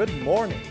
[0.00, 0.62] Good morning.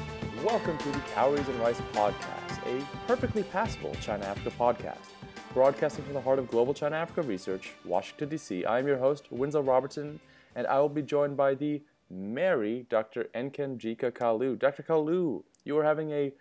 [0.43, 5.05] Welcome to the Calories and Rice Podcast, a perfectly passable China Africa podcast.
[5.53, 9.31] Broadcasting from the heart of global China Africa research, Washington, D.C., I am your host,
[9.31, 10.19] Winslow Robertson,
[10.55, 13.25] and I will be joined by the merry Dr.
[13.35, 14.57] Nkemjika Kalu.
[14.57, 14.81] Dr.
[14.81, 16.33] Kalu, you are having a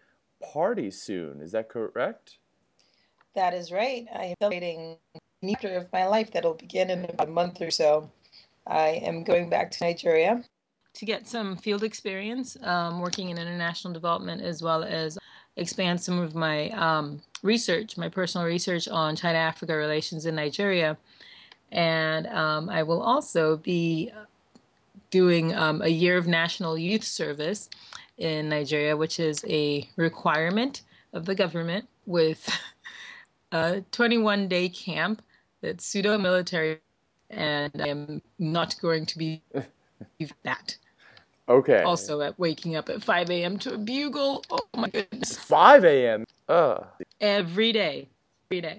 [0.42, 2.38] party soon, is that correct?
[3.34, 4.06] That is right.
[4.14, 7.70] I am celebrating a chapter of my life that'll begin in about a month or
[7.70, 8.10] so.
[8.66, 10.42] I am going back to Nigeria
[10.94, 15.18] to get some field experience um, working in international development as well as
[15.56, 20.96] expand some of my um, research, my personal research on China Africa relations in Nigeria.
[21.70, 24.10] And um, I will also be
[25.10, 27.68] doing um, a year of national youth service
[28.18, 32.48] in Nigeria, which is a requirement of the government with
[33.52, 35.22] a 21 day camp
[35.60, 36.78] that's pseudo military,
[37.30, 39.42] and I am not going to be
[40.42, 40.76] that.
[41.48, 41.82] Okay.
[41.82, 43.58] Also, at waking up at 5 a.m.
[43.60, 44.44] to a bugle.
[44.50, 45.36] Oh my goodness.
[45.36, 46.24] 5 a.m.
[46.48, 46.80] Uh.
[47.20, 48.08] Every day.
[48.50, 48.78] Every day.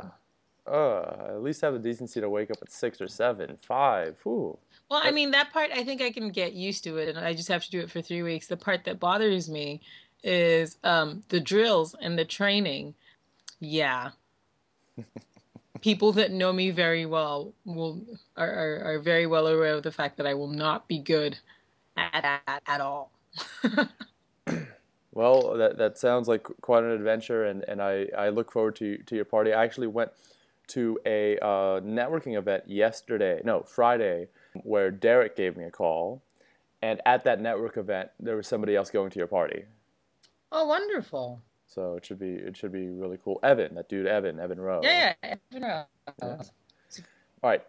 [0.67, 3.57] Uh, at least have the decency to wake up at 6 or 7.
[3.61, 4.19] 5.
[4.27, 4.57] Ooh.
[4.89, 7.33] Well, I mean, that part, I think I can get used to it, and I
[7.33, 8.47] just have to do it for three weeks.
[8.47, 9.81] The part that bothers me
[10.23, 12.93] is um, the drills and the training.
[13.59, 14.11] Yeah.
[15.81, 18.01] People that know me very well will
[18.35, 21.37] are, are, are very well aware of the fact that I will not be good
[21.97, 23.11] at that at all.
[25.11, 28.97] well, that, that sounds like quite an adventure, and, and I, I look forward to,
[28.97, 29.53] to your party.
[29.53, 30.11] I actually went
[30.69, 34.27] to a uh, networking event yesterday, no, Friday,
[34.63, 36.21] where Derek gave me a call.
[36.81, 39.65] And at that network event, there was somebody else going to your party.
[40.51, 41.41] Oh, wonderful.
[41.69, 43.39] So it should be it should be really cool.
[43.43, 44.81] Evan, that dude Evan, Evan Rowe.
[44.83, 45.83] Yeah, yeah, Evan Rowe.
[46.21, 46.41] Yeah.
[47.41, 47.61] All right.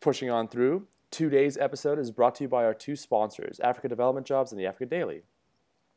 [0.00, 0.86] Pushing on through.
[1.10, 4.66] Today's episode is brought to you by our two sponsors, Africa Development Jobs and the
[4.66, 5.22] Africa Daily.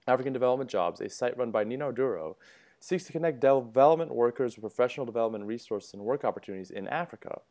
[0.07, 2.37] African Development Jobs, a site run by Nino Duro,
[2.79, 7.41] seeks to connect development workers with professional development resources and work opportunities in Africa.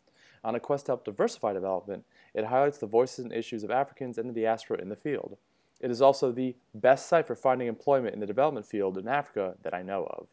[0.42, 2.04] On a quest to help diversify development,
[2.34, 5.36] it highlights the voices and issues of Africans and the diaspora in the field.
[5.80, 9.54] It is also the best site for finding employment in the development field in Africa
[9.62, 10.28] that I know of.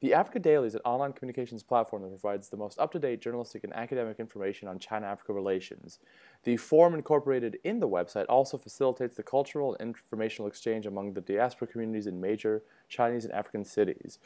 [0.00, 3.22] The Africa Daily is an online communications platform that provides the most up to date
[3.22, 5.98] journalistic and academic information on China Africa relations.
[6.42, 11.22] The forum incorporated in the website also facilitates the cultural and informational exchange among the
[11.22, 14.18] diaspora communities in major Chinese and African cities.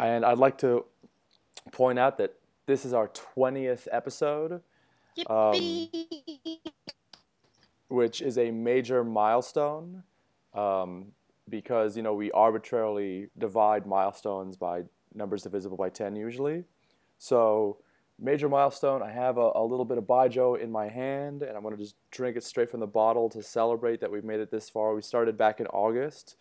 [0.00, 0.84] And I'd like to
[1.70, 2.34] point out that
[2.66, 4.62] this is our 20th episode,
[5.28, 5.88] um,
[7.90, 10.02] which is a major milestone.
[10.54, 11.12] Um,
[11.50, 14.82] because you know we arbitrarily divide milestones by
[15.14, 16.64] numbers divisible by 10 usually.
[17.18, 17.78] So
[18.18, 21.62] major milestone, I have a, a little bit of Baijiu in my hand and I'm
[21.62, 24.50] going to just drink it straight from the bottle to celebrate that we've made it
[24.50, 24.94] this far.
[24.94, 26.36] We started back in August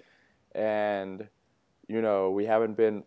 [0.54, 1.28] and
[1.88, 3.04] you know, we haven't been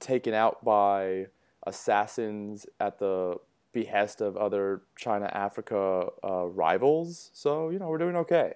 [0.00, 1.26] taken out by
[1.66, 3.36] assassins at the
[3.76, 7.30] behest of other China Africa uh, rivals.
[7.34, 8.54] So, you know, we're doing okay.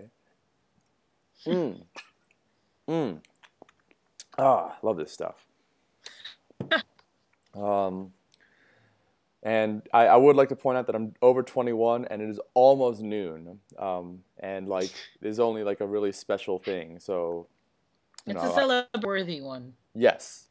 [1.47, 1.83] Mm.
[2.89, 3.21] Mm.
[4.39, 5.47] Ah, love this stuff.
[7.55, 8.13] um,
[9.43, 12.41] and I, I, would like to point out that I'm over 21 and it is
[12.55, 13.61] almost noon.
[13.79, 16.99] Um, and like, there's only like a really special thing.
[16.99, 17.47] So,
[18.27, 19.75] it's know, a celebrity worthy one.
[19.95, 20.49] Yes,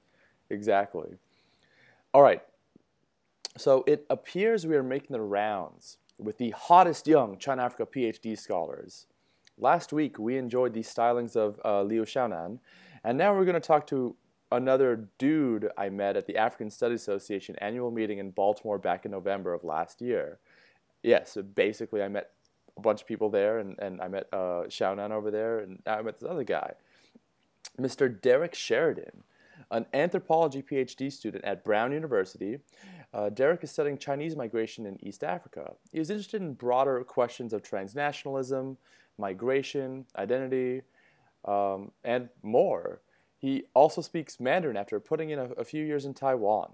[0.51, 1.09] exactly.
[2.13, 2.43] All right.
[3.59, 8.39] So it appears we are making the rounds with the hottest young China Africa PhD
[8.39, 9.05] scholars.
[9.57, 12.59] Last week, we enjoyed the stylings of uh, Liu Xiaonan,
[13.03, 14.15] and now we're going to talk to
[14.49, 19.11] another dude I met at the African Studies Association annual meeting in Baltimore back in
[19.11, 20.39] November of last year.
[21.03, 22.31] Yes, yeah, so basically, I met
[22.77, 26.01] a bunch of people there, and, and I met uh, Xiaonan over there, and I
[26.01, 26.75] met this other guy,
[27.77, 28.21] Mr.
[28.21, 29.23] Derek Sheridan,
[29.71, 32.59] an anthropology PhD student at Brown University.
[33.13, 35.73] Uh, Derek is studying Chinese migration in East Africa.
[35.91, 38.77] He is interested in broader questions of transnationalism,
[39.17, 40.83] migration, identity,
[41.45, 43.01] um, and more.
[43.37, 46.71] He also speaks Mandarin after putting in a, a, few years in Taiwan.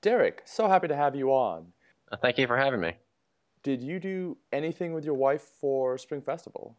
[0.00, 1.66] Derek, so happy to have you on.
[2.10, 2.94] Uh, thank you for having me.
[3.62, 6.76] Did you do anything with your wife for Spring Festival?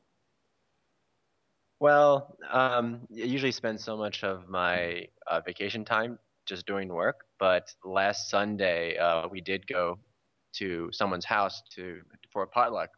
[1.80, 7.22] Well, um, I usually spend so much of my uh, vacation time just doing work,
[7.40, 10.00] but last Sunday uh, we did go
[10.56, 12.02] to someone's house to
[12.34, 12.90] for a potluck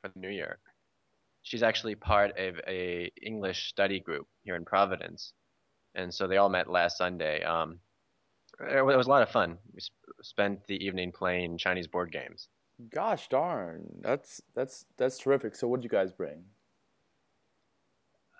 [0.00, 0.58] for the New Year
[1.42, 5.32] she's actually part of a English study group here in Providence,
[5.94, 7.42] and so they all met last Sunday.
[7.42, 7.80] Um,
[8.60, 9.58] it was a lot of fun.
[9.72, 12.48] We sp- spent the evening playing Chinese board games.
[12.92, 15.54] Gosh darn, that's that's that's terrific.
[15.54, 16.44] So what did you guys bring?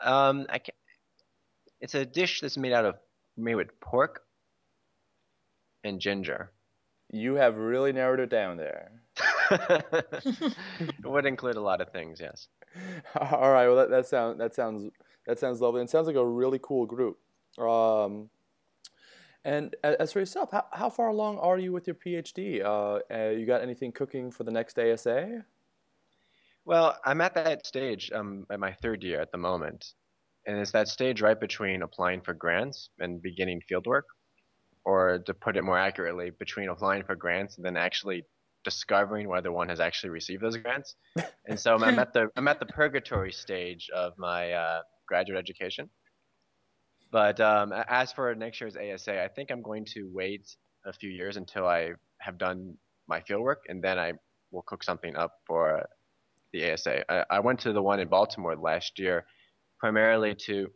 [0.02, 0.74] Um, I can
[1.80, 2.96] It's a dish that's made out of
[3.36, 4.22] made with pork
[5.84, 6.50] and ginger.
[7.12, 8.92] You have really narrowed it down there.
[9.50, 10.54] it
[11.04, 12.48] would include a lot of things, yes.
[13.20, 13.66] All right.
[13.66, 14.90] Well, that, that sounds that sounds
[15.26, 15.80] that sounds lovely.
[15.80, 17.18] And sounds like a really cool group.
[17.58, 18.30] Um,
[19.44, 22.62] and as for yourself, how, how far along are you with your PhD?
[22.62, 25.44] Uh, uh, you got anything cooking for the next ASA?
[26.64, 28.10] Well, I'm at that stage.
[28.14, 29.94] Um, at my third year at the moment,
[30.46, 34.02] and it's that stage right between applying for grants and beginning fieldwork,
[34.84, 38.24] or to put it more accurately, between applying for grants and then actually
[38.64, 40.94] discovering whether one has actually received those grants.
[41.48, 45.90] And so I'm at the I'm at the purgatory stage of my uh, graduate education.
[47.10, 50.46] But um, as for next year's ASA, I think I'm going to wait
[50.86, 51.90] a few years until I
[52.20, 52.76] have done
[53.08, 54.12] my fieldwork, and then I
[54.52, 55.84] will cook something up for
[56.52, 57.10] the ASA.
[57.12, 59.24] I, I, went to the one in Baltimore last year
[59.78, 60.68] primarily to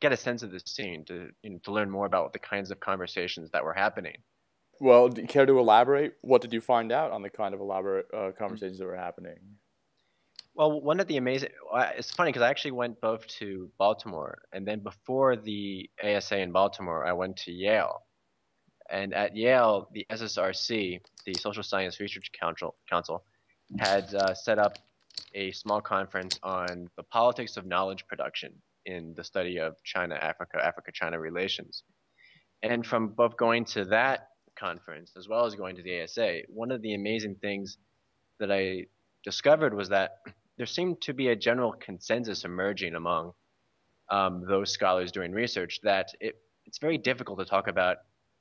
[0.00, 2.70] get a sense of the scene, to you know, to learn more about the kinds
[2.70, 4.16] of conversations that were happening.
[4.80, 6.14] Well, do you care to elaborate?
[6.22, 9.38] What did you find out on the kind of elaborate uh, conversations that were happening?
[10.54, 11.50] Well, one of the amazing,
[11.96, 16.50] it's funny because I actually went both to Baltimore and then before the ASA in
[16.50, 18.02] Baltimore, I went to Yale.
[18.90, 23.22] And at Yale, the SSRC, the Social Science Research Council, Council
[23.78, 24.78] had uh, set up
[25.34, 28.52] a small conference on the politics of knowledge production
[28.88, 31.84] in the study of China Africa, Africa China relations.
[32.62, 36.70] And from both going to that conference as well as going to the ASA, one
[36.70, 37.76] of the amazing things
[38.40, 38.86] that I
[39.24, 40.12] discovered was that
[40.56, 43.32] there seemed to be a general consensus emerging among
[44.10, 47.98] um, those scholars doing research that it, it's very difficult to talk about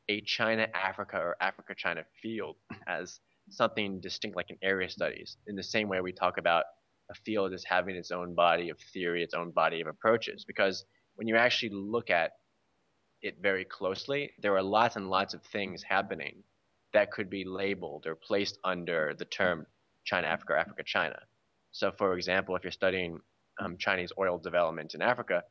[0.09, 2.55] a China Africa or Africa China field
[2.87, 6.63] as something distinct like in area studies in the same way we talk about
[7.09, 10.45] a field as having its own body of theory, its own body of approaches.
[10.45, 12.31] Because when you actually look at
[13.21, 16.43] it very closely, there are lots and lots of things happening
[16.93, 19.65] that could be labeled or placed under the term
[20.05, 21.19] China Africa Africa China.
[21.71, 23.19] So, for example, if you're studying
[23.59, 25.43] um, Chinese oil development in Africa,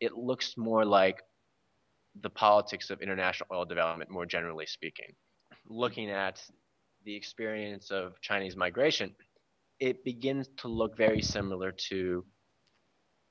[0.00, 1.22] it looks more like
[2.22, 5.14] the politics of international oil development, more generally speaking.
[5.68, 6.42] Looking at
[7.04, 9.14] the experience of Chinese migration,
[9.78, 12.24] it begins to look very similar to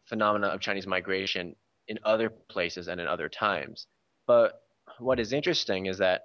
[0.06, 1.56] phenomena of Chinese migration
[1.88, 3.88] in other places and in other times.
[4.28, 4.62] But
[5.00, 6.22] what is interesting is that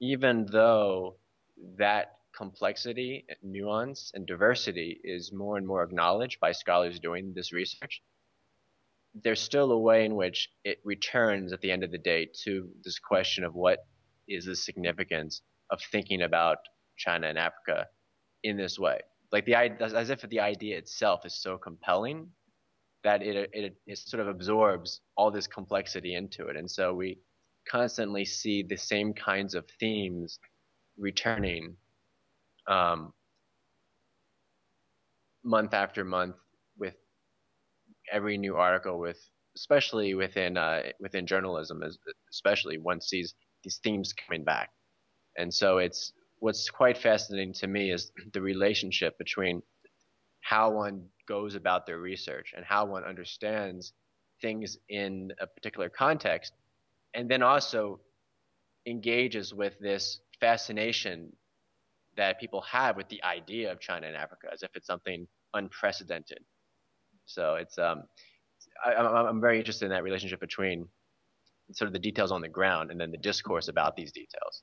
[0.00, 1.16] even though
[1.76, 8.00] that complexity, nuance, and diversity is more and more acknowledged by scholars doing this research,
[9.14, 12.68] there's still a way in which it returns at the end of the day to
[12.84, 13.80] this question of what
[14.28, 16.58] is the significance of thinking about
[16.96, 17.86] China and Africa
[18.44, 19.00] in this way.
[19.32, 22.28] Like the as if the idea itself is so compelling
[23.04, 27.18] that it, it it sort of absorbs all this complexity into it, and so we
[27.70, 30.38] constantly see the same kinds of themes
[30.96, 31.76] returning
[32.66, 33.12] um,
[35.44, 36.36] month after month
[36.78, 36.94] with
[38.10, 39.18] every new article with
[39.56, 41.82] especially within uh, within journalism
[42.30, 43.34] especially one sees
[43.64, 44.70] these themes coming back.
[45.36, 49.62] And so it's what's quite fascinating to me is the relationship between
[50.40, 53.92] how one goes about their research and how one understands
[54.40, 56.52] things in a particular context
[57.14, 58.00] and then also
[58.86, 61.32] engages with this fascination
[62.16, 66.38] that people have with the idea of China and Africa as if it's something unprecedented.
[67.26, 68.04] So it's um,
[68.84, 70.88] I, I'm very interested in that relationship between
[71.72, 74.62] sort of the details on the ground and then the discourse about these details.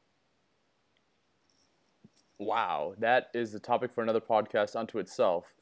[2.39, 5.55] Wow, that is a topic for another podcast unto itself.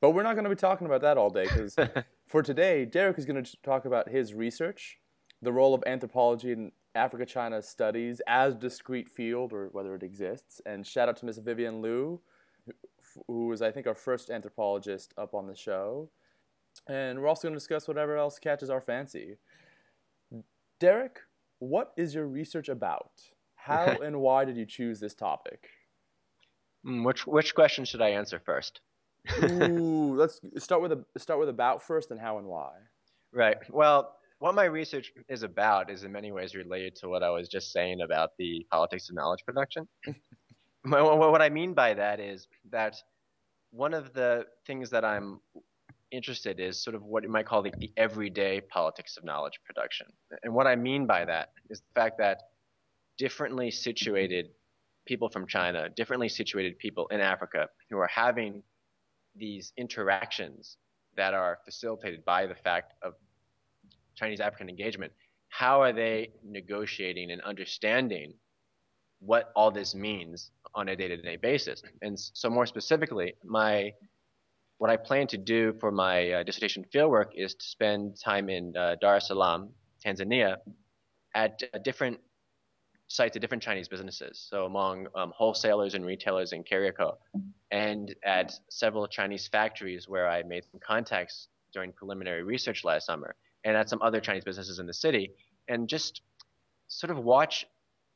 [0.00, 1.76] But we're not going to be talking about that all day because
[2.26, 4.98] for today, Derek is going to talk about his research,
[5.42, 10.60] the role of anthropology in Africa China studies as discrete field or whether it exists.
[10.66, 12.20] And shout out to Miss Vivian Liu,
[13.26, 16.10] who was, I think, our first anthropologist up on the show.
[16.88, 19.36] And we're also going to discuss whatever else catches our fancy.
[20.78, 21.20] Derek,
[21.58, 23.12] what is your research about?
[23.54, 25.68] How and why did you choose this topic?
[26.86, 28.80] Mm, which which question should I answer first?
[29.42, 32.72] Ooh, let's start with a start with about first and how and why.
[33.32, 33.58] Right.
[33.70, 37.48] Well, what my research is about is in many ways related to what I was
[37.48, 39.86] just saying about the politics of knowledge production.
[40.82, 42.96] what I mean by that is that
[43.70, 45.40] one of the things that I'm
[46.10, 49.60] interested in is sort of what you might call the, the everyday politics of knowledge
[49.64, 50.06] production.
[50.42, 52.40] And what I mean by that is the fact that
[53.18, 54.48] differently situated
[55.10, 58.62] people from China, differently situated people in Africa who are having
[59.34, 60.76] these interactions
[61.16, 63.14] that are facilitated by the fact of
[64.14, 65.12] Chinese African engagement,
[65.48, 68.28] how are they negotiating and understanding
[69.18, 71.82] what all this means on a day-to-day basis?
[72.02, 73.92] And so more specifically, my
[74.78, 78.74] what I plan to do for my uh, dissertation fieldwork is to spend time in
[78.76, 79.70] uh, Dar es Salaam,
[80.06, 80.56] Tanzania,
[81.34, 82.18] at uh, different
[83.10, 84.46] sites of different Chinese businesses.
[84.48, 87.16] So among um, wholesalers and retailers in Kariakoo,
[87.72, 93.34] and at several Chinese factories where I made some contacts during preliminary research last summer,
[93.64, 95.32] and at some other Chinese businesses in the city,
[95.66, 96.22] and just
[96.86, 97.66] sort of watch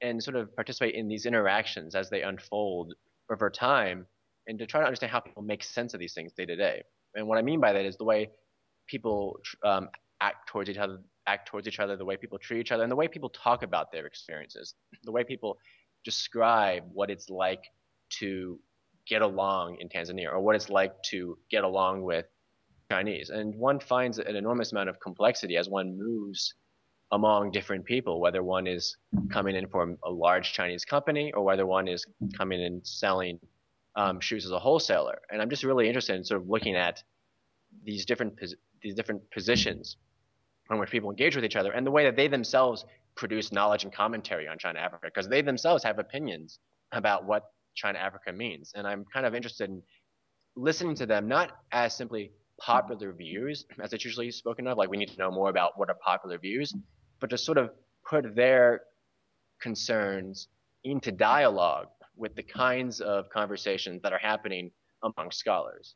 [0.00, 2.94] and sort of participate in these interactions as they unfold
[3.32, 4.06] over time,
[4.46, 6.84] and to try to understand how people make sense of these things day to day.
[7.16, 8.30] And what I mean by that is the way
[8.86, 9.88] people um,
[10.20, 12.92] act towards each other act towards each other, the way people treat each other, and
[12.92, 15.58] the way people talk about their experiences, the way people
[16.04, 17.64] describe what it's like
[18.10, 18.58] to
[19.06, 22.26] get along in Tanzania or what it's like to get along with
[22.90, 23.30] Chinese.
[23.30, 26.54] And one finds an enormous amount of complexity as one moves
[27.12, 28.96] among different people, whether one is
[29.30, 32.04] coming in from a large Chinese company or whether one is
[32.36, 33.38] coming in selling
[33.96, 35.20] um, shoes as a wholesaler.
[35.30, 37.02] And I'm just really interested in sort of looking at
[37.84, 38.40] these different
[38.82, 39.96] these different positions
[40.70, 42.84] in which people engage with each other and the way that they themselves
[43.16, 46.58] produce knowledge and commentary on China Africa because they themselves have opinions
[46.92, 47.44] about what
[47.74, 48.72] China Africa means.
[48.74, 49.82] And I'm kind of interested in
[50.56, 54.96] listening to them not as simply popular views, as it's usually spoken of, like we
[54.96, 56.74] need to know more about what are popular views,
[57.20, 57.70] but to sort of
[58.08, 58.82] put their
[59.60, 60.48] concerns
[60.84, 64.70] into dialogue with the kinds of conversations that are happening
[65.02, 65.94] among scholars.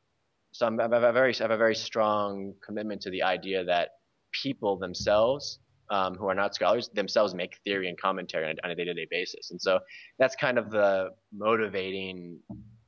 [0.53, 3.65] So I'm, I have a very, I have a very strong commitment to the idea
[3.65, 3.91] that
[4.32, 5.58] people themselves
[5.90, 9.50] um, who are not scholars themselves make theory and commentary on, a day-to-day basis.
[9.50, 9.78] And so
[10.18, 12.40] that's kind of the motivating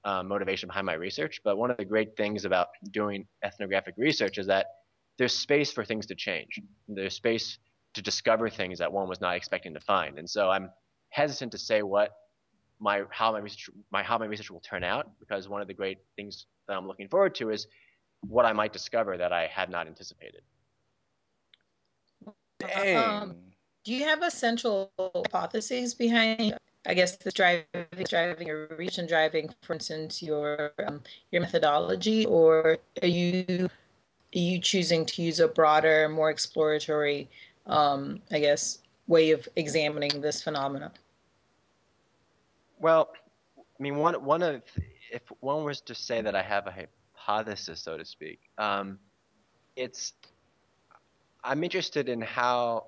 [0.05, 1.41] uh, motivation behind my research.
[1.45, 4.67] But one of the great things about doing ethnographic research is that
[5.19, 6.61] there's space for things to change.
[6.89, 7.59] There's space
[7.95, 10.19] to discover things that one was not expecting to find.
[10.19, 10.71] And so I'm
[11.11, 12.11] hesitant to say what
[12.79, 15.75] my how my research my how my research will turn out because one of the
[15.75, 17.67] great things that I'm looking forward to is
[18.23, 20.43] what I might discover that I had not anticipated.
[22.61, 22.97] Dang.
[22.97, 23.37] Um,
[23.85, 27.65] do you have a central hypothesis behind, I guess, the driving,
[28.09, 33.69] driving your research and driving, for instance, your um, your methodology, or are you
[34.35, 37.29] are you choosing to use a broader, more exploratory,
[37.67, 40.93] um, I guess, way of examining this phenomenon?
[42.79, 43.11] Well,
[43.59, 44.63] I mean, one one of
[45.11, 46.87] if one was to say that I have a
[47.27, 48.99] hypothesis, so to speak, um,
[49.75, 50.13] it's
[51.43, 52.87] I'm interested in how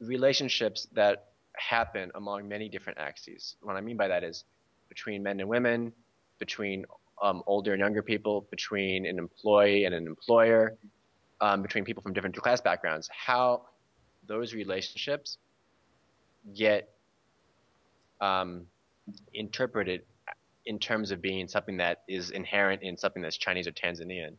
[0.00, 3.56] relationships that happen among many different axes.
[3.62, 4.44] What I mean by that is
[4.88, 5.92] between men and women,
[6.38, 6.84] between
[7.20, 10.76] um, older and younger people, between an employee and an employer,
[11.40, 13.62] um, between people from different class backgrounds, how
[14.26, 15.38] those relationships
[16.56, 16.90] get
[18.20, 18.66] um,
[19.34, 20.02] interpreted
[20.66, 24.34] in terms of being something that is inherent in something that's Chinese or Tanzanian,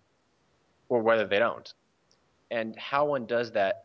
[0.87, 1.73] or whether they don't
[2.53, 3.83] and how one does that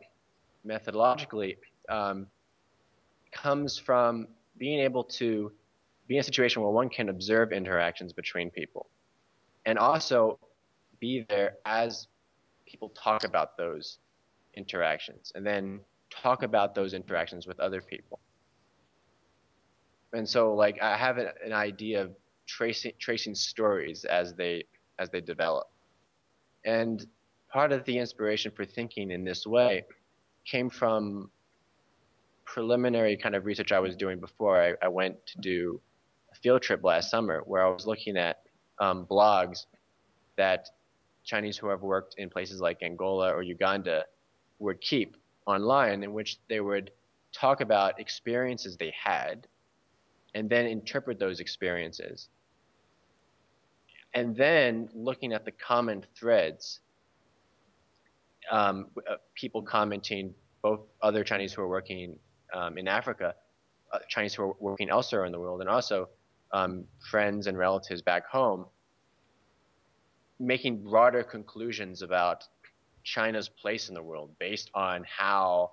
[0.65, 1.57] methodologically
[1.89, 2.27] um,
[3.31, 4.27] comes from
[4.59, 5.51] being able to
[6.07, 8.87] be in a situation where one can observe interactions between people
[9.65, 10.37] and also
[10.99, 12.07] be there as
[12.67, 13.97] people talk about those
[14.55, 15.79] interactions and then
[16.11, 18.19] talk about those interactions with other people.
[20.13, 22.11] And so like I have an idea of
[22.45, 24.65] tracing tracing stories as they
[24.99, 25.67] as they develop.
[26.65, 27.05] And
[27.51, 29.85] part of the inspiration for thinking in this way
[30.45, 31.29] came from
[32.45, 35.79] preliminary kind of research I was doing before I, I went to do
[36.31, 38.41] a field trip last summer where I was looking at
[38.79, 39.65] um, blogs
[40.37, 40.69] that
[41.23, 44.05] Chinese who have worked in places like Angola or Uganda
[44.59, 45.15] would keep
[45.45, 46.91] online in which they would
[47.31, 49.47] talk about experiences they had
[50.33, 52.29] and then interpret those experiences.
[54.13, 56.79] And then looking at the common threads
[58.51, 62.17] um, uh, people commenting, both other Chinese who are working
[62.53, 63.35] um, in Africa,
[63.93, 66.09] uh, Chinese who are working elsewhere in the world, and also
[66.51, 68.65] um, friends and relatives back home,
[70.39, 72.43] making broader conclusions about
[73.03, 75.71] China's place in the world based on how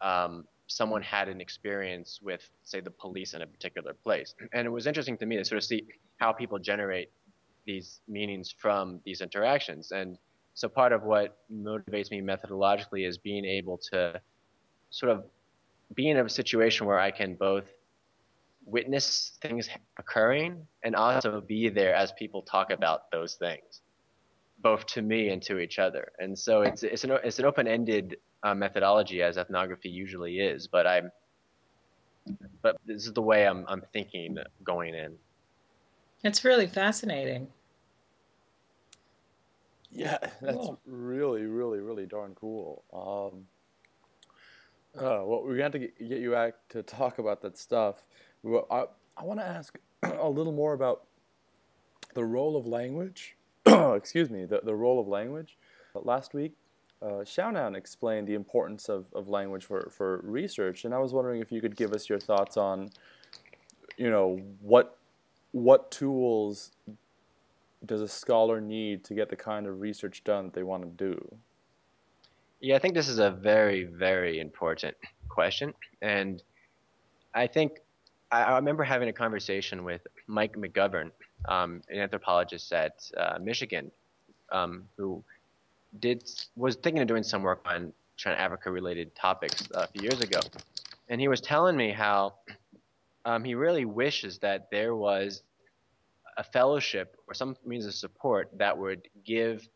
[0.00, 4.34] um, someone had an experience with, say, the police in a particular place.
[4.52, 5.86] And it was interesting to me to sort of see
[6.18, 7.10] how people generate
[7.66, 9.92] these meanings from these interactions.
[9.92, 10.18] And
[10.56, 14.18] so part of what motivates me methodologically is being able to
[14.90, 15.24] sort of
[15.94, 17.66] be in a situation where I can both
[18.64, 23.82] witness things occurring and also be there as people talk about those things.
[24.60, 26.12] both to me and to each other.
[26.18, 30.66] And so it's it's an it's an open-ended uh, methodology as ethnography usually is.
[30.66, 31.10] But I'm
[32.62, 35.14] but this is the way I'm I'm thinking going in.
[36.24, 37.48] It's really fascinating.
[39.96, 40.80] Yeah, that's cool.
[40.86, 42.84] really, really, really darn cool.
[42.92, 43.46] Um,
[44.96, 48.06] uh, well, we're going to get you back to talk about that stuff.
[48.70, 48.84] I,
[49.16, 51.04] I want to ask a little more about
[52.14, 53.36] the role of language.
[53.66, 55.56] excuse me, the, the role of language.
[55.94, 56.52] Last week,
[57.00, 61.40] uh, Xiaonan explained the importance of, of language for, for research, and I was wondering
[61.40, 62.90] if you could give us your thoughts on,
[63.96, 64.98] you know, what
[65.52, 66.72] what tools
[67.84, 70.88] does a scholar need to get the kind of research done that they want to
[70.88, 71.36] do?
[72.60, 74.96] Yeah, I think this is a very, very important
[75.28, 75.74] question.
[76.00, 76.42] And
[77.34, 77.80] I think
[78.32, 81.10] I, remember having a conversation with Mike McGovern,
[81.48, 83.90] um, an anthropologist at uh, Michigan,
[84.50, 85.22] um, who
[86.00, 90.20] did was thinking of doing some work on China Africa related topics a few years
[90.20, 90.40] ago.
[91.08, 92.34] And he was telling me how
[93.24, 95.42] um, he really wishes that there was
[96.36, 99.68] a fellowship or some means of support that would give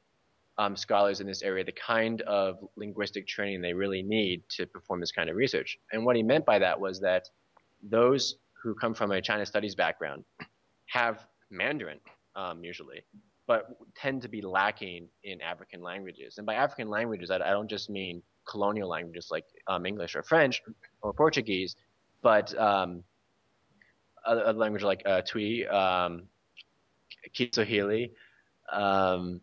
[0.58, 5.00] um, scholars in this area the kind of linguistic training they really need to perform
[5.00, 5.78] this kind of research.
[5.92, 7.28] And what he meant by that was that
[7.82, 10.24] those who come from a China studies background
[10.86, 11.98] have Mandarin
[12.36, 13.00] um, usually,
[13.46, 16.34] but tend to be lacking in African languages.
[16.36, 20.22] And by African languages, I, I don't just mean colonial languages like um, English or
[20.22, 20.62] French
[21.02, 21.76] or Portuguese,
[22.22, 23.02] but um,
[24.28, 26.24] languages like uh, Twi, um,
[27.32, 28.12] Kiswahili,
[28.72, 29.40] um,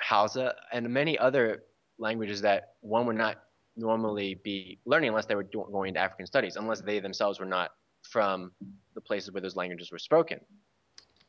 [0.00, 1.64] Hausa, and many other
[1.98, 3.36] languages that one would not
[3.76, 7.70] normally be learning unless they were going into African studies, unless they themselves were not
[8.02, 8.52] from
[8.94, 10.40] the places where those languages were spoken.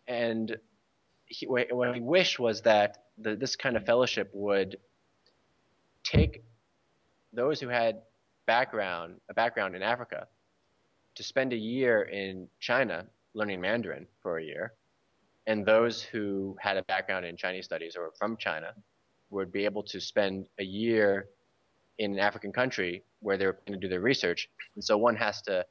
[0.07, 0.57] And
[1.25, 4.77] he, what he wished was that the, this kind of fellowship would
[6.03, 6.43] take
[7.33, 8.01] those who had
[8.45, 10.27] background a background in Africa
[11.15, 14.73] to spend a year in China learning Mandarin for a year,
[15.47, 18.73] and those who had a background in Chinese studies or from China
[19.29, 21.27] would be able to spend a year
[21.97, 24.49] in an African country where they're going to do their research.
[24.75, 25.65] And so one has to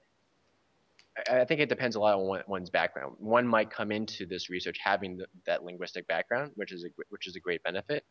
[1.30, 3.14] I think it depends a lot on one's background.
[3.18, 7.28] One might come into this research having the, that linguistic background, which is a, which
[7.28, 8.04] is a great benefit.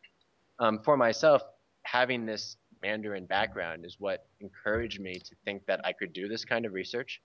[0.58, 1.42] Um, for myself,
[1.82, 6.44] having this Mandarin background is what encouraged me to think that I could do this
[6.44, 7.20] kind of research.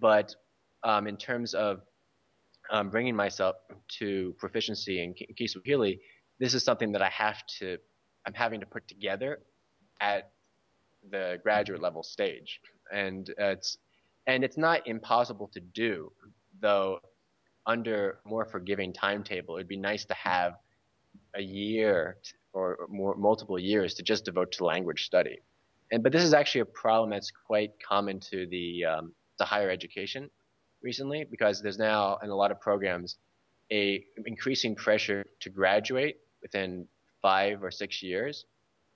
[0.00, 0.34] But
[0.82, 1.82] um, in terms of
[2.72, 3.56] um, bringing myself
[3.98, 6.00] to proficiency in Kiswahili,
[6.40, 7.76] this is something that I have to,
[8.26, 9.40] I'm having to put together
[10.00, 10.32] at
[11.10, 12.60] the graduate level stage,
[12.92, 13.76] and uh, it's
[14.26, 16.12] and it's not impossible to do,
[16.60, 17.00] though
[17.66, 20.54] under more forgiving timetable, it'd be nice to have
[21.34, 22.18] a year
[22.52, 25.38] or more multiple years to just devote to language study.
[25.90, 30.30] And but this is actually a problem that's quite common to the um, higher education
[30.82, 33.16] recently because there's now in a lot of programs
[33.70, 36.86] a increasing pressure to graduate within
[37.22, 38.44] five or six years,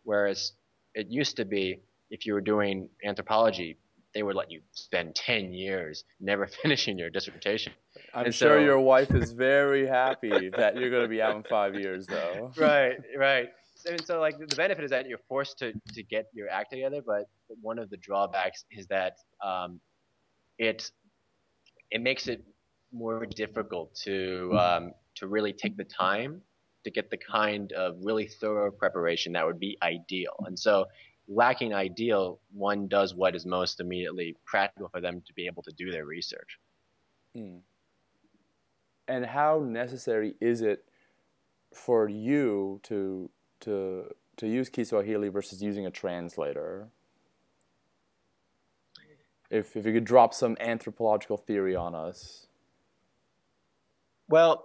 [0.05, 0.53] whereas
[0.95, 3.79] it used to be if you were doing anthropology,
[4.15, 7.73] they would let you spend 10 years never finishing your dissertation.
[8.15, 11.37] I'm and sure so, your wife is very happy that you're going to be out
[11.37, 12.53] in five years, though.
[12.59, 13.49] Right, right.
[13.87, 17.03] And so, like, the benefit is that you're forced to, to get your act together,
[17.07, 17.29] but
[17.61, 19.81] one of the drawbacks is that um,
[20.59, 20.91] it
[21.91, 22.45] it makes it
[22.93, 26.43] more difficult to um, to really take the time
[26.85, 30.35] to get the kind of really thorough preparation that would be ideal.
[30.47, 30.87] And so
[31.27, 35.73] lacking ideal, one does what is most immediately practical for them to be able to
[35.73, 36.59] do their research.
[37.35, 37.59] Hmm.
[39.09, 40.85] And how necessary is it
[41.75, 46.89] for you to to to use Kiswahili versus using a translator?
[49.51, 52.47] If if you could drop some anthropological theory on us.
[54.29, 54.65] Well,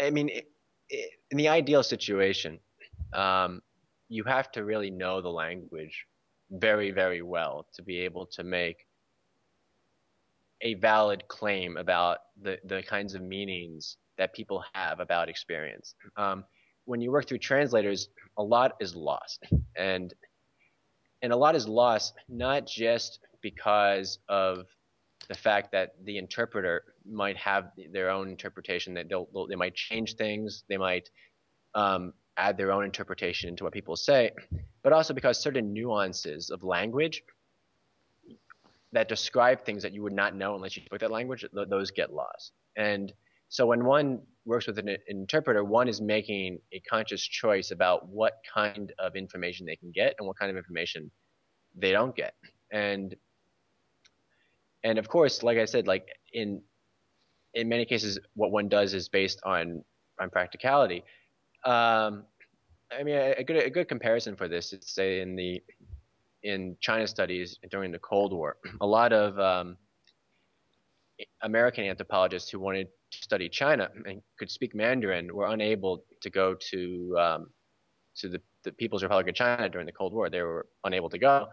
[0.00, 0.50] I mean, it,
[0.88, 2.58] it, in the ideal situation,
[3.12, 3.62] um,
[4.08, 6.06] you have to really know the language
[6.50, 8.86] very, very well to be able to make
[10.62, 15.94] a valid claim about the, the kinds of meanings that people have about experience.
[16.16, 16.44] Um,
[16.84, 19.44] when you work through translators, a lot is lost.
[19.76, 20.12] And
[21.22, 24.66] and a lot is lost not just because of
[25.28, 29.74] the fact that the interpreter might have their own interpretation that they'll, they'll they might
[29.74, 31.10] change things, they might
[31.74, 34.30] um, add their own interpretation into what people say,
[34.82, 37.22] but also because certain nuances of language
[38.92, 42.12] that describe things that you would not know unless you spoke that language, those get
[42.12, 42.52] lost.
[42.76, 43.12] And
[43.50, 48.08] So when one works with an, an interpreter, one is making a conscious choice about
[48.08, 51.10] what kind of information they can get and what kind of information
[51.76, 52.34] they don't get.
[52.72, 53.14] And
[54.84, 56.62] and of course, like I said, like in
[57.54, 59.84] in many cases, what one does is based on
[60.20, 61.04] on practicality.
[61.64, 62.24] Um,
[62.92, 65.62] I mean, a, a, good a good comparison for this is say in the
[66.42, 69.76] in China studies during the Cold War, a lot of um,
[71.42, 76.54] American anthropologists who wanted to study China and could speak Mandarin were unable to go
[76.70, 77.50] to um,
[78.16, 80.30] to the, the People's Republic of China during the Cold War.
[80.30, 81.48] They were unable to go,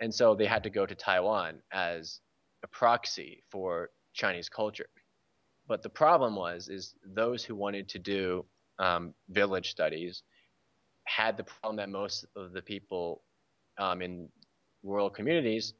[0.00, 2.20] and so they had to go to Taiwan as
[2.62, 4.88] a proxy for Chinese culture.
[5.66, 8.44] But the problem was is those who wanted to do
[8.78, 10.22] um, village studies
[11.06, 13.22] had the problem that most of the people
[13.78, 14.28] um, in
[14.82, 15.74] rural communities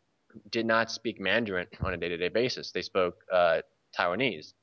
[0.51, 2.73] did not speak Mandarin on a day-to-day basis.
[2.73, 3.59] They spoke uh,
[3.99, 4.55] Taiwanese,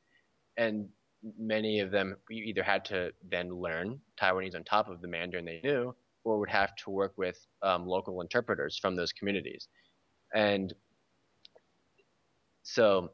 [0.57, 0.89] and
[1.37, 5.59] many of them either had to then learn Taiwanese on top of the Mandarin they
[5.63, 9.67] knew, or would have to work with um, local interpreters from those communities.
[10.33, 10.73] And
[12.73, 13.09] so,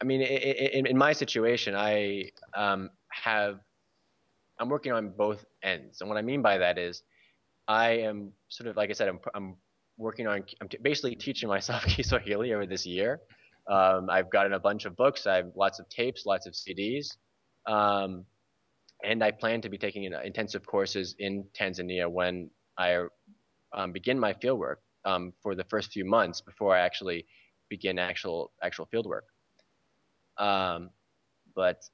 [0.00, 3.60] I mean, in, in my situation, I um, have
[4.58, 7.02] I'm working on both ends, and what I mean by that is,
[7.68, 9.56] I am sort of like I said, I'm, I'm
[9.98, 13.20] working on I'm basically teaching myself Kiswahili over this year.
[13.70, 15.26] Um, I've gotten a bunch of books.
[15.26, 17.08] I have lots of tapes, lots of CDs,
[17.66, 18.24] um,
[19.04, 23.04] and I plan to be taking intensive courses in Tanzania when I
[23.74, 27.26] um, begin my fieldwork um, for the first few months before I actually
[27.68, 29.22] begin actual actual fieldwork.
[30.38, 30.90] Um,
[31.54, 31.88] but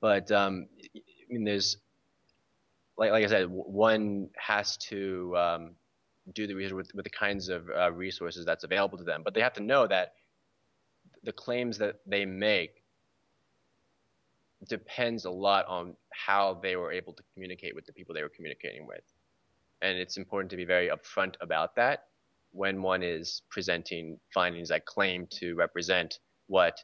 [0.00, 1.00] but um, I
[1.32, 1.76] mean, there's
[2.98, 5.70] like like I said, one has to um,
[6.34, 9.34] do the research with, with the kinds of uh, resources that's available to them, but
[9.34, 10.14] they have to know that
[11.22, 12.82] the claims that they make
[14.68, 18.28] depends a lot on how they were able to communicate with the people they were
[18.28, 19.04] communicating with.
[19.82, 22.09] And it's important to be very upfront about that
[22.52, 26.78] when one is presenting findings that claim to represent what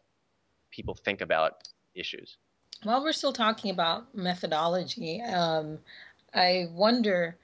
[0.71, 1.53] people think about
[1.95, 2.37] issues.
[2.83, 5.79] While we're still talking about methodology, um,
[6.35, 7.37] I wonder,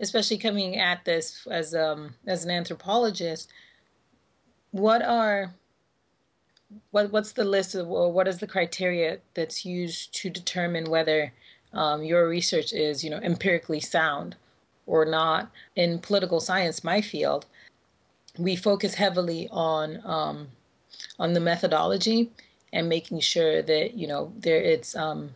[0.00, 3.52] especially coming at this as um, as an anthropologist,
[4.72, 5.54] what are
[6.90, 11.32] what what's the list of or what is the criteria that's used to determine whether
[11.72, 14.36] um, your research is you know empirically sound
[14.86, 17.46] or not in political science my field
[18.38, 20.48] we focus heavily on um,
[21.18, 22.30] on the methodology
[22.72, 25.30] and making sure that you know there it's um,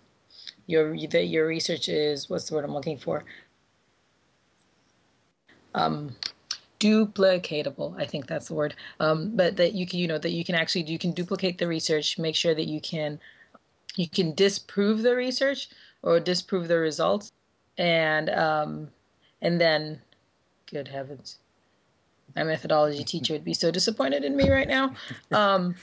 [0.66, 3.24] your that your research is what's the word I'm looking for?
[5.74, 6.14] Um,
[6.78, 8.74] duplicatable i think that's the word.
[9.00, 11.66] Um, but that you can you know that you can actually you can duplicate the
[11.66, 13.18] research make sure that you can
[13.96, 15.68] you can disprove the research
[16.02, 17.33] or disprove the results.
[17.78, 18.88] And um,
[19.44, 20.00] and then
[20.66, 21.38] good heavens
[22.35, 24.92] my methodology teacher would be so disappointed in me right now
[25.33, 25.76] um,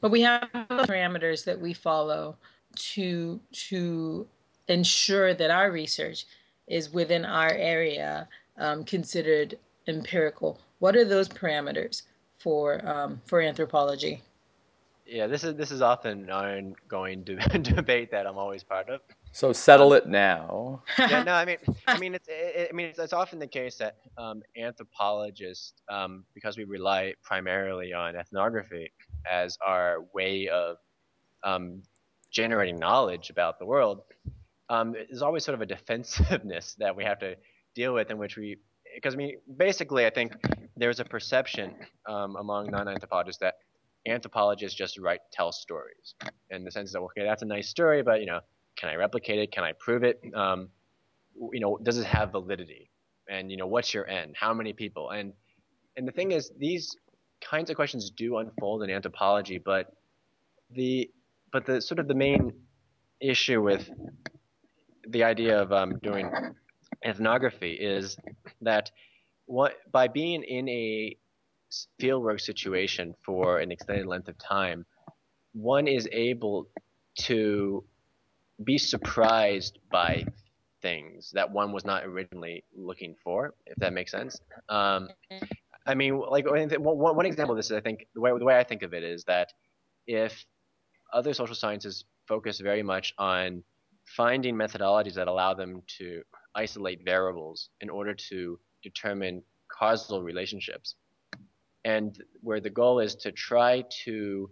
[0.00, 2.36] but we have parameters that we follow
[2.74, 4.26] to to
[4.68, 6.26] ensure that our research
[6.66, 8.28] is within our area
[8.58, 10.60] um, considered empirical.
[10.78, 12.02] What are those parameters
[12.38, 14.22] for um, for anthropology?
[15.06, 17.22] Yeah, this is this is often an ongoing
[17.62, 19.00] debate that I'm always part of.
[19.36, 20.82] So settle um, it now.
[20.98, 23.76] yeah, no, I mean, I mean, it's, it, I mean, it's, it's, often the case
[23.76, 28.90] that um, anthropologists, um, because we rely primarily on ethnography
[29.30, 30.78] as our way of
[31.44, 31.82] um,
[32.30, 34.00] generating knowledge about the world,
[34.70, 37.36] um, there's always sort of a defensiveness that we have to
[37.74, 38.56] deal with, in which we
[38.94, 40.32] because I mean, basically, I think
[40.78, 41.74] there's a perception
[42.08, 43.56] um, among non-anthropologists that
[44.08, 46.14] anthropologists just write tell stories,
[46.48, 48.40] in the sense that okay, that's a nice story, but you know,
[48.76, 49.52] can I replicate it?
[49.52, 50.20] Can I prove it?
[50.34, 50.68] Um,
[51.52, 52.90] you know, does it have validity?
[53.28, 54.34] And you know, what's your end?
[54.38, 55.10] How many people?
[55.10, 55.32] And
[55.96, 56.94] and the thing is, these
[57.40, 59.92] kinds of questions do unfold in anthropology, but
[60.70, 61.10] the
[61.52, 62.52] but the sort of the main
[63.20, 63.88] issue with
[65.08, 66.30] the idea of um, doing
[67.04, 68.16] ethnography is
[68.60, 68.90] that
[69.46, 71.16] what, by being in a
[72.00, 74.84] fieldwork situation for an extended length of time,
[75.52, 76.68] one is able
[77.14, 77.84] to
[78.64, 80.24] be surprised by
[80.82, 84.40] things that one was not originally looking for, if that makes sense.
[84.68, 85.08] Um,
[85.86, 88.58] I mean, like one, one example of this is I think the way, the way
[88.58, 89.52] I think of it is that
[90.06, 90.44] if
[91.12, 93.62] other social sciences focus very much on
[94.04, 96.22] finding methodologies that allow them to
[96.54, 100.94] isolate variables in order to determine causal relationships.
[101.84, 104.50] And where the goal is to try to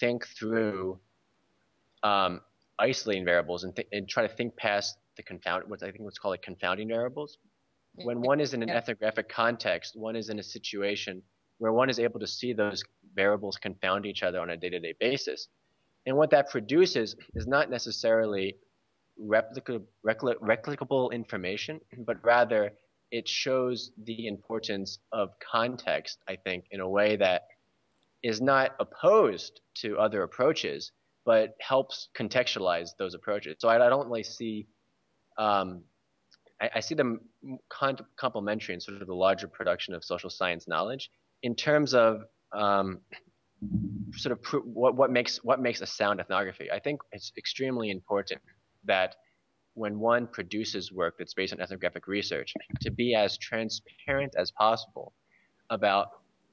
[0.00, 0.98] think through
[2.02, 2.40] um,
[2.78, 6.18] isolating variables and, th- and try to think past the confound what I think what's
[6.18, 7.38] called like confounding variables.
[7.94, 8.76] When one is in an yeah.
[8.76, 11.22] ethnographic context, one is in a situation
[11.58, 12.82] where one is able to see those
[13.14, 15.48] variables confound each other on a day-to-day basis.
[16.06, 18.56] And what that produces is not necessarily
[19.20, 22.72] replicable, replicable information, but rather
[23.10, 27.42] it shows the importance of context, I think, in a way that
[28.22, 30.92] is not opposed to other approaches,
[31.24, 33.56] but helps contextualize those approaches.
[33.58, 34.66] So I, I don't really see,
[35.38, 35.82] um,
[36.60, 37.20] I, I, see them
[38.18, 41.10] complementary in sort of the larger production of social science knowledge
[41.42, 43.00] in terms of um,
[44.14, 46.70] sort of pr- what, what makes what makes a sound ethnography.
[46.70, 48.40] I think it's extremely important
[48.84, 49.16] that
[49.74, 55.14] when one produces work that's based on ethnographic research, to be as transparent as possible
[55.70, 56.08] about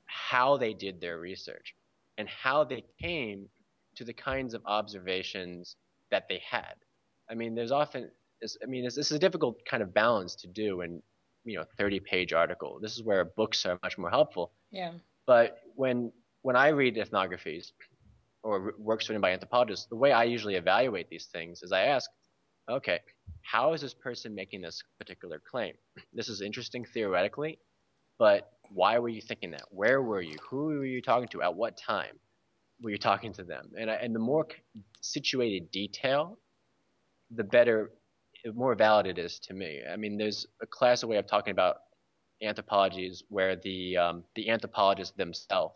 [0.05, 1.75] how they did their research
[2.17, 3.47] and how they came
[3.99, 5.75] to the kinds of observations
[6.09, 6.73] that they had.
[7.29, 8.09] I mean, there's often,
[8.63, 11.03] I mean, this, is a difficult kind of balance to do in,
[11.43, 12.79] you know, 30 page article.
[12.81, 14.53] This is where books are much more helpful.
[14.71, 14.93] Yeah.
[15.27, 17.73] But when when I read ethnographies
[18.41, 22.09] or works written by anthropologists, the way I usually evaluate these things is I ask,
[22.71, 22.99] okay,
[23.41, 25.73] how is this person making this particular claim?
[26.13, 27.59] This is interesting theoretically,
[28.17, 29.63] but why were you thinking that?
[29.71, 30.37] Where were you?
[30.49, 31.41] Who were you talking to?
[31.41, 32.15] At what time
[32.81, 33.71] were you're talking to them?
[33.77, 34.47] And, and the more
[35.01, 36.37] situated detail,
[37.31, 37.91] the better,
[38.53, 39.81] more valid it is to me.
[39.91, 41.77] I mean, there's a classic way of talking about
[42.41, 45.75] anthropologies where the um, the anthropologist themselves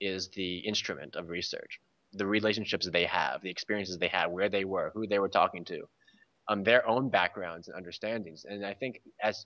[0.00, 1.80] is the instrument of research,
[2.12, 5.64] the relationships they have, the experiences they had, where they were, who they were talking
[5.66, 5.82] to,
[6.48, 8.44] um, their own backgrounds and understandings.
[8.48, 9.44] And I think as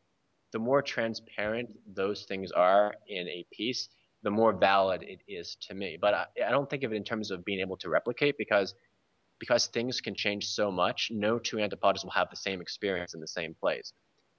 [0.52, 3.88] the more transparent those things are in a piece,
[4.22, 5.98] the more valid it is to me.
[6.00, 8.74] But I, I don't think of it in terms of being able to replicate because
[9.38, 11.08] because things can change so much.
[11.10, 13.92] No two anthropologists will have the same experience in the same place,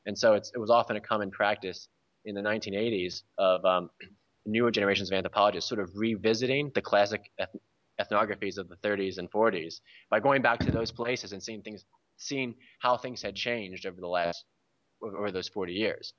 [0.05, 1.87] and so it was often a common practice
[2.25, 3.89] in the 1980s of um,
[4.45, 7.55] newer generations of anthropologists sort of revisiting the classic eth-
[7.99, 11.85] ethnographies of the 30s and 40s by going back to those places and seeing things,
[12.17, 14.45] seeing how things had changed over the last
[15.01, 16.13] over those 40 years.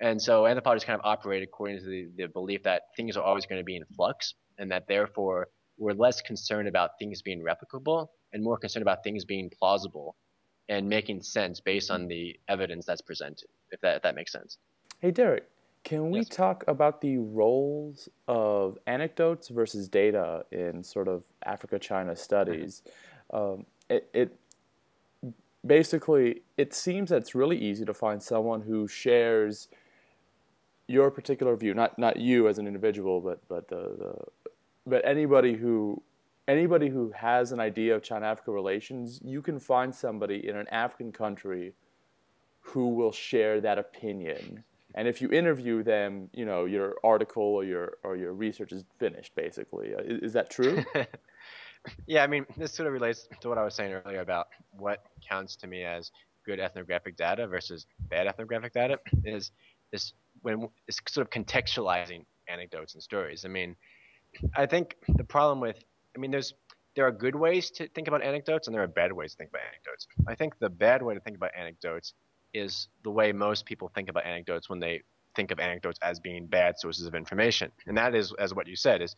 [0.00, 3.46] And so anthropologists kind of operate according to the, the belief that things are always
[3.46, 8.08] going to be in flux, and that therefore we're less concerned about things being replicable
[8.32, 10.16] and more concerned about things being plausible
[10.68, 13.48] and making sense based on the evidence that's presented.
[13.70, 14.58] If that if that makes sense.
[15.00, 15.48] Hey Derek,
[15.84, 16.28] can we yes.
[16.28, 22.82] talk about the roles of anecdotes versus data in sort of Africa China studies?
[23.32, 24.36] Um, it, it
[25.64, 29.68] basically it seems that it's really easy to find someone who shares
[30.88, 34.14] your particular view, not not you as an individual, but but the, the
[34.86, 36.02] but anybody who
[36.48, 41.10] anybody who has an idea of China-Africa relations, you can find somebody in an African
[41.10, 41.72] country
[42.60, 44.64] who will share that opinion
[44.96, 48.84] and if you interview them, you know your article or your or your research is
[48.98, 49.34] finished.
[49.34, 50.82] Basically, uh, is, is that true?
[52.06, 55.04] yeah, I mean, this sort of relates to what I was saying earlier about what
[55.20, 56.10] counts to me as
[56.46, 58.98] good ethnographic data versus bad ethnographic data.
[59.22, 59.50] Is
[59.92, 63.44] this when it's sort of contextualizing anecdotes and stories.
[63.44, 63.76] I mean,
[64.56, 65.76] I think the problem with,
[66.16, 66.54] I mean, there's
[66.94, 69.50] there are good ways to think about anecdotes and there are bad ways to think
[69.50, 70.06] about anecdotes.
[70.26, 72.14] I think the bad way to think about anecdotes
[72.54, 75.02] is the way most people think about anecdotes when they
[75.36, 77.70] think of anecdotes as being bad sources of information.
[77.86, 79.14] And that is, as what you said, is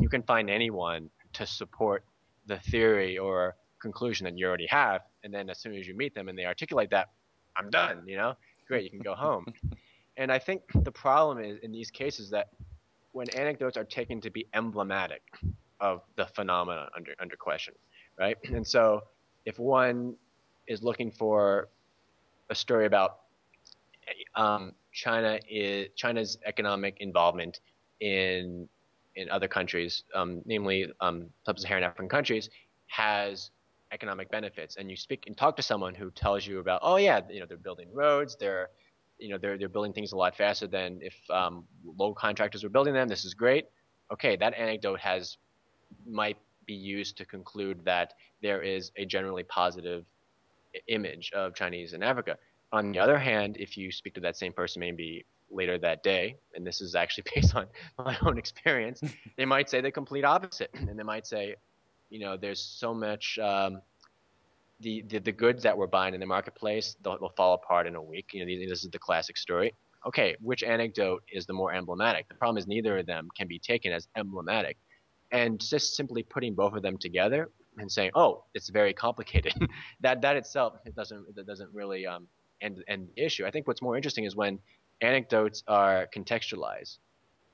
[0.00, 2.04] you can find anyone to support
[2.46, 6.14] the theory or conclusion that you already have, and then as soon as you meet
[6.14, 7.10] them and they articulate that,
[7.56, 8.02] I'm done.
[8.06, 8.34] You know,
[8.66, 9.46] great, you can go home.
[10.16, 12.48] and I think the problem is in these cases that
[13.12, 15.22] when anecdotes are taken to be emblematic
[15.80, 17.74] of the phenomena under under question,
[18.18, 18.36] right?
[18.44, 19.02] And so
[19.44, 20.14] if one
[20.66, 21.68] is looking for
[22.50, 23.20] a story about
[24.34, 27.60] um, China is China's economic involvement
[28.00, 28.68] in
[29.16, 32.48] in other countries, um, namely um, sub-Saharan African countries,
[32.86, 33.50] has
[33.92, 34.76] economic benefits.
[34.76, 37.46] And you speak and talk to someone who tells you about, oh yeah, you know
[37.46, 38.70] they're building roads, they're
[39.20, 42.70] you know they're they're building things a lot faster than if um, local contractors were
[42.70, 43.08] building them.
[43.08, 43.66] This is great.
[44.12, 45.36] Okay, that anecdote has
[46.06, 50.04] might be used to conclude that there is a generally positive
[50.88, 52.36] image of Chinese in Africa.
[52.72, 56.36] On the other hand, if you speak to that same person maybe later that day,
[56.54, 57.66] and this is actually based on
[57.98, 59.00] my own experience,
[59.36, 61.56] they might say the complete opposite, and they might say,
[62.08, 63.38] you know, there's so much.
[63.38, 63.82] Um,
[64.80, 67.94] the, the, the goods that we're buying in the marketplace they'll, they'll fall apart in
[67.94, 68.30] a week.
[68.32, 69.74] You know, this is the classic story.
[70.06, 72.28] Okay, which anecdote is the more emblematic?
[72.28, 74.78] The problem is neither of them can be taken as emblematic
[75.30, 79.54] and just simply putting both of them together and saying, "Oh, it's very complicated,"
[80.00, 82.26] that that itself it doesn't it doesn't really um,
[82.62, 83.44] end end the issue.
[83.44, 84.58] I think what's more interesting is when
[85.02, 86.96] anecdotes are contextualized,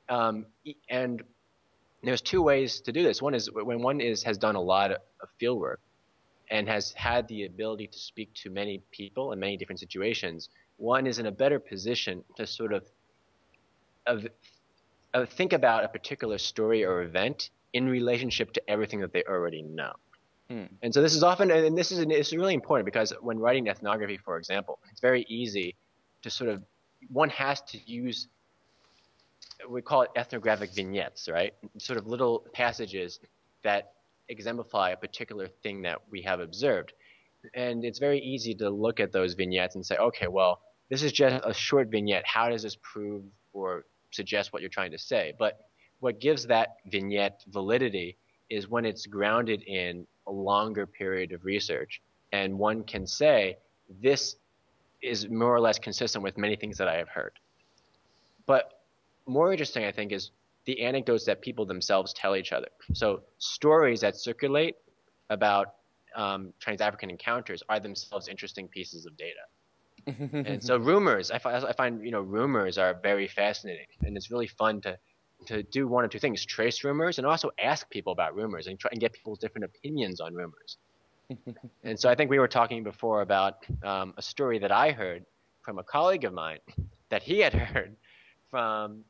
[0.09, 0.47] um,
[0.89, 1.23] and
[2.05, 3.21] there's two ways to do this.
[3.21, 5.81] One is when one is has done a lot of, of field work
[6.51, 10.49] and has had the ability to speak to many people in many different situations.
[10.77, 12.85] One is in a better position to sort of
[14.07, 14.27] of,
[15.15, 19.63] of think about a particular story or event in relationship to everything that they already
[19.63, 19.93] know.
[20.49, 20.65] Hmm.
[20.83, 23.67] And so this is often, and this is, this is really important because when writing
[23.67, 25.75] ethnography, for example, it's very easy
[26.23, 26.63] to sort of,
[27.13, 28.29] one has to use,
[29.69, 31.53] we call it ethnographic vignettes, right?
[31.79, 33.19] Sort of little passages
[33.65, 33.95] that
[34.29, 36.93] exemplify a particular thing that we have observed.
[37.55, 41.13] And it's very easy to look at those vignettes and say, okay, well, this is
[41.13, 42.25] just a short vignette.
[42.27, 45.33] How does this prove or suggest what you're trying to say?
[45.39, 45.61] But
[46.01, 48.17] what gives that vignette validity
[48.51, 52.01] is when it's grounded in a longer period of research.
[52.33, 53.59] And one can say,
[54.03, 54.37] this
[55.03, 57.33] is more or less consistent with many things that I have heard.
[58.47, 58.81] But
[59.27, 60.31] more interesting, I think, is
[60.67, 62.69] the anecdotes that people themselves tell each other.
[62.93, 64.75] So stories that circulate
[65.31, 65.75] about
[66.15, 70.45] um, trans-African encounters are themselves interesting pieces of data.
[70.49, 74.47] and so rumors, I, I find you know rumors are very fascinating, and it's really
[74.47, 74.99] fun to
[75.47, 78.79] to do one or two things: trace rumors, and also ask people about rumors, and
[78.79, 80.77] try and get people's different opinions on rumors.
[81.85, 85.25] and so I think we were talking before about um, a story that I heard
[85.63, 86.61] from a colleague of mine
[87.11, 87.97] that he had heard
[88.51, 89.05] from.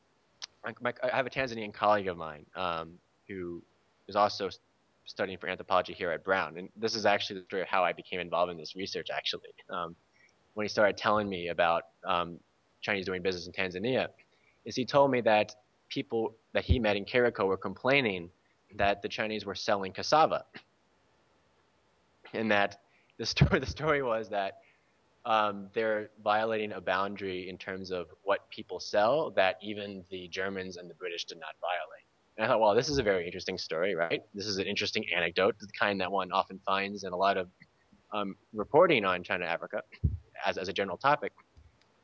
[0.81, 2.95] My, I have a Tanzanian colleague of mine um,
[3.29, 3.63] who
[4.09, 4.51] is also
[5.05, 7.93] studying for anthropology here at Brown, and this is actually the story of how I
[7.93, 9.09] became involved in this research.
[9.15, 9.95] Actually, um,
[10.55, 12.39] when he started telling me about um,
[12.81, 14.09] Chinese doing business in Tanzania,
[14.65, 15.55] is he told me that
[15.89, 18.31] people that he met in Kariakoo were complaining
[18.77, 20.45] that the Chinese were selling cassava,
[22.35, 22.81] and that
[23.19, 24.59] the story the story was that
[25.27, 30.77] um, they're violating a boundary in terms of what people sell that even the Germans
[30.77, 32.07] and the British did not violate.
[32.37, 34.23] And I thought, well, this is a very interesting story, right?
[34.35, 37.49] This is an interesting anecdote, the kind that one often finds in a lot of
[38.13, 39.83] um, reporting on China Africa
[40.47, 41.33] as, as a general topic.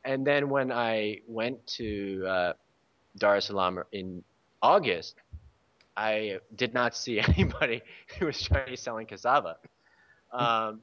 [0.05, 2.53] And then when I went to uh,
[3.19, 4.25] Dar es Salaam in
[4.63, 5.15] August,
[5.97, 7.83] I did not see anybody
[8.19, 9.59] who was Chinese selling cassava.
[10.33, 10.81] Um,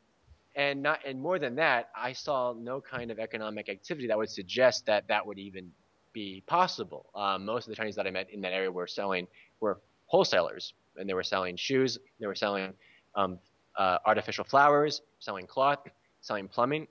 [0.60, 4.30] and not, and more than that, I saw no kind of economic activity that would
[4.30, 5.72] suggest that that would even
[6.12, 7.06] be possible.
[7.16, 9.26] Um, most of the Chinese that I met in that area were selling
[9.62, 12.74] were wholesalers, and they were selling shoes, they were selling
[13.16, 13.40] um,
[13.78, 15.80] uh, artificial flowers, selling cloth,
[16.20, 16.88] selling plumbing,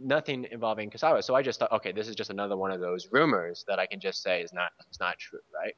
[0.00, 1.22] nothing involving cassava.
[1.22, 3.86] So I just thought, okay, this is just another one of those rumors that I
[3.86, 5.76] can just say is not is not true, right?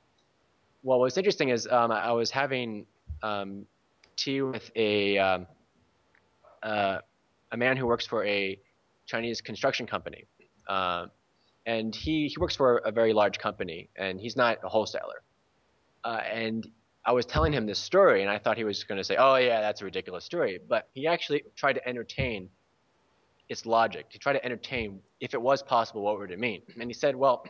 [0.82, 2.86] Well, what's interesting is um, I was having
[3.22, 3.66] um,
[4.16, 5.46] tea with a um,
[6.62, 6.98] uh,
[7.52, 8.58] a man who works for a
[9.06, 10.24] Chinese construction company,
[10.68, 11.06] uh,
[11.66, 15.22] and he he works for a very large company, and he's not a wholesaler.
[16.04, 16.68] Uh, and
[17.04, 19.36] I was telling him this story, and I thought he was going to say, "Oh
[19.36, 22.50] yeah, that's a ridiculous story," but he actually tried to entertain
[23.48, 26.62] its logic, to try to entertain if it was possible, what would it mean?
[26.80, 27.44] And he said, well,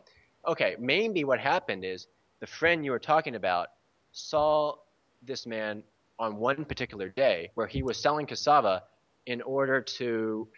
[0.46, 2.06] okay, maybe what happened is
[2.40, 3.68] the friend you were talking about
[4.12, 4.74] saw
[5.22, 5.82] this man
[6.18, 8.82] on one particular day where he was selling cassava
[9.28, 10.48] in order to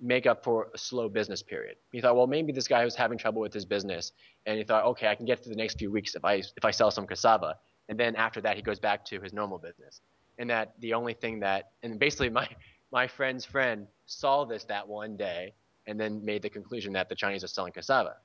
[0.00, 1.76] make up for a slow business period.
[1.92, 4.12] He thought, well, maybe this guy was having trouble with his business,
[4.46, 6.64] and he thought, okay, I can get through the next few weeks if I if
[6.64, 7.56] I sell some cassava,
[7.88, 10.00] and then after that he goes back to his normal business.
[10.38, 12.48] And that the only thing that, and basically my
[12.92, 15.52] my friend's friend saw this that one day
[15.88, 18.16] and then made the conclusion that the Chinese are selling cassava.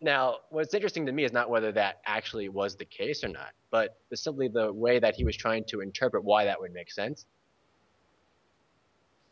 [0.00, 3.52] Now, what's interesting to me is not whether that actually was the case or not,
[3.70, 7.24] but simply the way that he was trying to interpret why that would make sense.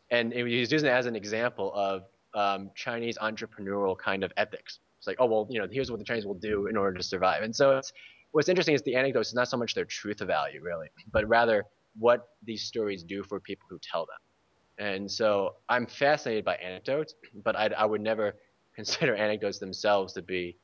[0.09, 2.03] And he was using it as an example of
[2.33, 4.79] um, Chinese entrepreneurial kind of ethics.
[4.97, 7.03] It's like, oh, well, you know, here's what the Chinese will do in order to
[7.03, 7.43] survive.
[7.43, 7.91] And so it's
[8.31, 11.65] what's interesting is the anecdotes is not so much their truth value, really, but rather
[11.97, 14.85] what these stories do for people who tell them.
[14.85, 18.35] And so I'm fascinated by anecdotes, but I'd, I would never
[18.75, 20.57] consider anecdotes themselves to be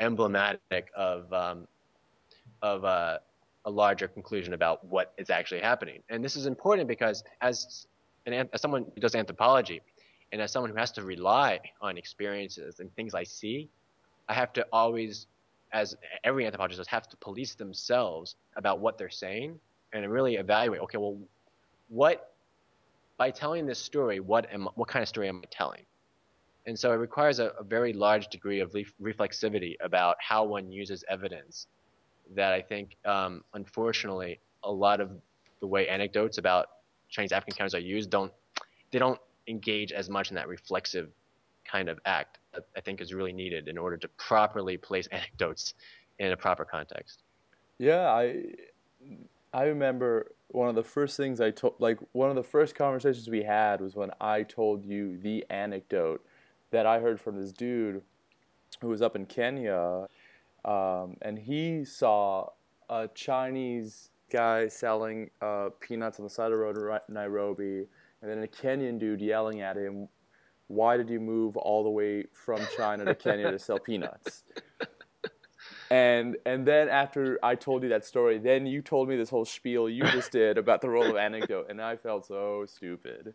[0.00, 1.68] emblematic of um,
[2.60, 3.18] of uh,
[3.64, 6.02] a larger conclusion about what is actually happening.
[6.08, 7.86] And this is important because as
[8.26, 9.80] an, as someone who does anthropology,
[10.32, 13.68] and as someone who has to rely on experiences and things I see,
[14.28, 15.26] I have to always,
[15.72, 19.58] as every anthropologist does, have to police themselves about what they're saying
[19.92, 20.80] and really evaluate.
[20.82, 21.18] Okay, well,
[21.88, 22.32] what
[23.18, 25.82] by telling this story, what am what kind of story am I telling?
[26.66, 31.04] And so it requires a, a very large degree of reflexivity about how one uses
[31.08, 31.66] evidence
[32.34, 35.10] that I think, um, unfortunately, a lot of
[35.60, 36.66] the way anecdotes about
[37.12, 38.32] Chinese African encounters are used don't
[38.90, 41.10] they don't engage as much in that reflexive
[41.64, 45.74] kind of act that I think is really needed in order to properly place anecdotes
[46.18, 47.22] in a proper context.
[47.78, 48.44] Yeah, I
[49.52, 53.28] I remember one of the first things I told, like one of the first conversations
[53.28, 56.24] we had was when I told you the anecdote
[56.70, 58.02] that I heard from this dude
[58.80, 60.06] who was up in Kenya,
[60.64, 62.48] um, and he saw
[62.88, 66.76] a Chinese guy selling uh, peanuts on the side of the road
[67.08, 67.86] in Nairobi,
[68.20, 70.08] and then a Kenyan dude yelling at him,
[70.68, 74.44] "Why did you move all the way from China to Kenya to sell peanuts?"
[75.90, 79.44] and and then after I told you that story, then you told me this whole
[79.44, 83.34] spiel you just did about the role of anecdote, and I felt so stupid.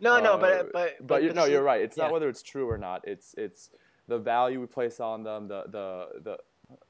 [0.00, 1.80] No, no, but uh, but but, but you, no, you're right.
[1.80, 2.04] It's yeah.
[2.04, 3.06] not whether it's true or not.
[3.08, 3.70] It's it's
[4.08, 6.38] the value we place on them, the the the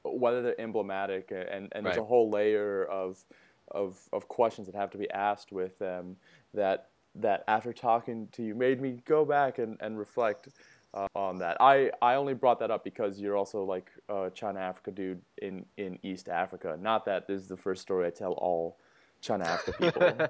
[0.03, 1.83] whether they're emblematic, and and right.
[1.83, 3.23] there's a whole layer of
[3.71, 6.15] of of questions that have to be asked with them
[6.53, 10.49] that that after talking to you made me go back and and reflect
[10.93, 11.57] uh, on that.
[11.59, 15.65] I, I only brought that up because you're also like a China Africa dude in,
[15.77, 16.77] in East Africa.
[16.79, 18.79] Not that this is the first story I tell all
[19.21, 20.27] China Africa people.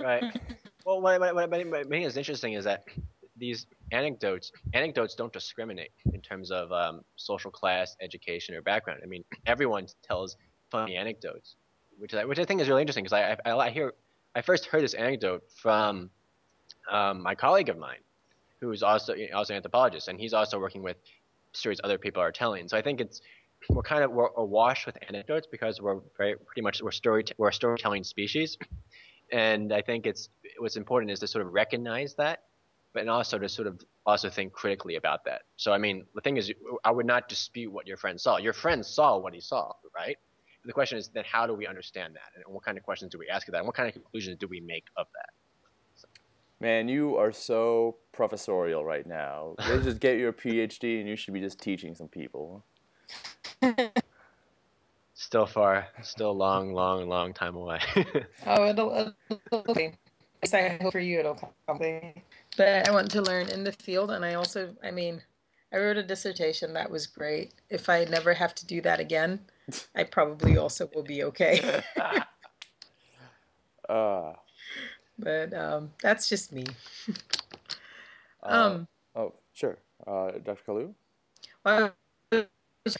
[0.04, 0.22] right.
[0.84, 2.84] Well, what, what, what, what is interesting is that
[3.38, 9.00] these anecdotes anecdotes don't discriminate in terms of um, social class, education, or background.
[9.02, 10.36] I mean, everyone tells
[10.70, 11.56] funny anecdotes,
[11.98, 13.94] which I, which I think is really interesting because I, I, I hear
[14.34, 16.10] I first heard this anecdote from
[16.90, 17.98] um, my colleague of mine
[18.60, 20.96] who is also also an anthropologist, and he's also working with
[21.52, 22.68] stories other people are telling.
[22.68, 23.20] So I think it's
[23.70, 27.48] we're kind of we're awash with anecdotes because we're very pretty much we're story we're
[27.48, 28.58] a storytelling species,
[29.32, 30.28] and I think it's
[30.58, 32.42] what's important is to sort of recognize that,
[32.92, 35.42] but and also to sort of also think critically about that.
[35.56, 36.52] So I mean, the thing is,
[36.84, 38.38] I would not dispute what your friend saw.
[38.38, 40.18] Your friend saw what he saw, right?
[40.66, 43.18] The question is then how do we understand that, and what kind of questions do
[43.18, 45.30] we ask of that, and what kind of conclusions do we make of that?
[46.58, 49.54] Man, you are so professorial right now.
[49.58, 52.64] Let's just get your PhD and you should be just teaching some people.
[55.14, 57.80] still far, still long, long, long time away.
[58.46, 59.12] oh, it'll,
[59.52, 59.92] it'll be.
[60.52, 61.34] I hope for you it'll
[61.66, 61.78] come.
[62.56, 65.20] But I want to learn in the field, and I also, I mean,
[65.72, 67.52] I wrote a dissertation that was great.
[67.68, 69.40] If I never have to do that again,
[69.94, 71.82] I probably also will be okay.
[73.88, 74.32] uh
[75.18, 76.64] but um, that's just me.
[78.42, 79.78] uh, um, oh, sure.
[80.06, 80.60] Uh, Dr.
[80.66, 80.94] Kalu?
[81.64, 81.92] Well,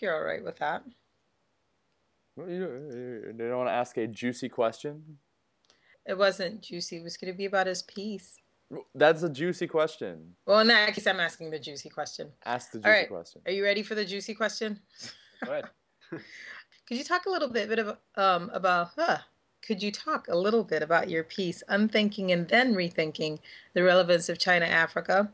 [0.00, 0.82] you're all right with that.
[2.36, 5.18] You, you don't want to ask a juicy question?
[6.06, 6.98] It wasn't juicy.
[6.98, 8.36] It was going to be about his piece.
[8.94, 10.34] That's a juicy question.
[10.44, 12.30] Well, in that case, I'm asking the juicy question.
[12.44, 13.08] Ask the juicy right.
[13.08, 13.42] question.
[13.46, 14.80] Are you ready for the juicy question?
[15.44, 15.64] Go ahead.
[16.87, 19.18] Could you talk a little bit, bit of, um, about huh,
[19.61, 23.41] could you talk a little bit about your piece, Unthinking and Then Rethinking
[23.74, 25.30] the Relevance of China Africa?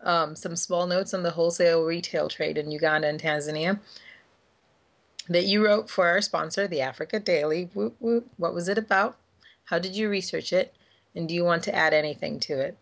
[0.00, 3.78] Um, some small notes on the wholesale retail trade in Uganda and Tanzania
[5.28, 7.70] that you wrote for our sponsor, the Africa Daily.
[7.72, 9.16] What was it about?
[9.66, 10.74] How did you research it?
[11.14, 12.76] And do you want to add anything to it?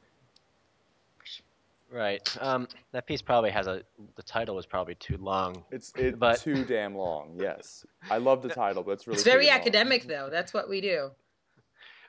[1.95, 2.37] Right.
[2.41, 3.83] Um, that piece probably has a.
[4.17, 5.63] The title was probably too long.
[5.71, 7.37] It's it's but, too damn long.
[7.39, 9.15] Yes, I love the title, but it's really.
[9.15, 10.09] It's very academic, long.
[10.09, 10.29] though.
[10.29, 11.11] That's what we do.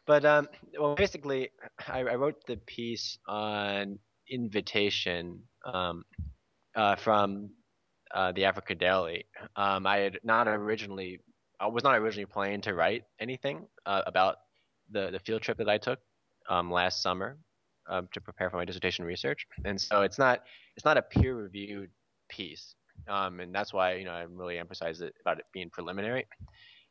[0.07, 1.51] But um, well, basically,
[1.87, 6.03] I, I wrote the piece on invitation um,
[6.75, 7.51] uh, from
[8.11, 9.25] uh, the Africa Daily.
[9.55, 11.19] Um, I had not originally,
[11.59, 14.37] I was not originally planning to write anything uh, about
[14.89, 15.99] the the field trip that I took
[16.49, 17.37] um, last summer
[17.89, 20.43] um, to prepare for my dissertation research, and so it's not
[20.75, 21.89] it's not a peer reviewed
[22.29, 22.75] piece,
[23.07, 26.25] um, and that's why you know I really emphasize it about it being preliminary.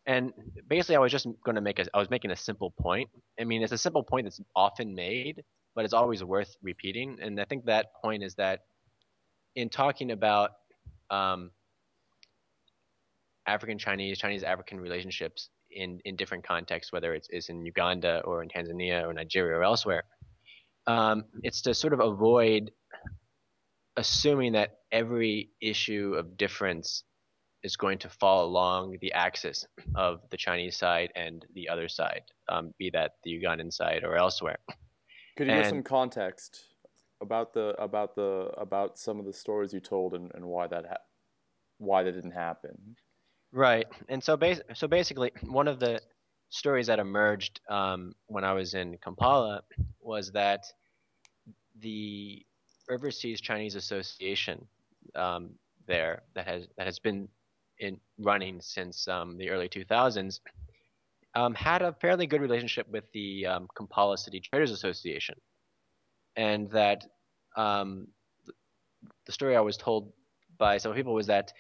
[0.07, 0.33] And
[0.69, 3.09] basically, I was just going to make a I was making a simple point.
[3.41, 5.43] I mean, it's a simple point that's often made,
[5.75, 7.19] but it's always worth repeating.
[7.21, 8.61] And I think that point is that
[9.57, 10.51] in talking about
[11.11, 11.51] um,
[13.47, 18.43] African Chinese, Chinese African relationships in, in different contexts, whether it's, it's in Uganda or
[18.43, 20.05] in Tanzania or Nigeria or elsewhere,
[20.87, 22.71] um, it's to sort of avoid
[23.97, 27.05] assuming that every issue of difference
[27.63, 32.23] is going to fall along the axis of the Chinese side and the other side,
[32.49, 34.59] um, be that the Ugandan side or elsewhere.
[35.37, 36.61] Could you and, give some context
[37.21, 40.85] about the about the about some of the stories you told and, and why that
[40.87, 41.05] ha-
[41.79, 42.97] why that didn't happen?
[43.51, 46.01] Right, and so bas- so basically, one of the
[46.55, 49.63] stories that emerged um, when I was in Kampala
[50.01, 50.65] was that
[51.81, 52.47] the
[52.89, 54.65] Overseas Chinese Association
[55.17, 55.51] um,
[55.89, 57.29] there that has that has been
[57.81, 60.39] in running since um, the early 2000s,
[61.35, 65.35] um, had a fairly good relationship with the um, Kampala City Traders Association,
[66.37, 67.05] and that
[67.57, 68.07] um,
[69.27, 70.13] the story I was told
[70.57, 71.53] by some people was that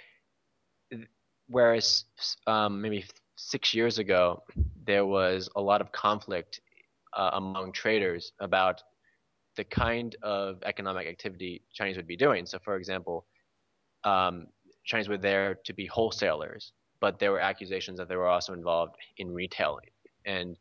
[1.49, 2.05] whereas
[2.70, 3.05] maybe
[3.37, 4.43] six years ago
[4.87, 6.61] there was a lot of conflict
[7.14, 8.82] uh, among traders about
[9.57, 12.45] the kind of economic activity Chinese would be doing.
[12.45, 13.26] So, for example,
[14.03, 14.47] um,
[14.85, 18.97] Chinese were there to be wholesalers, but there were accusations that they were also involved
[19.18, 19.91] in retailing,
[20.26, 20.59] and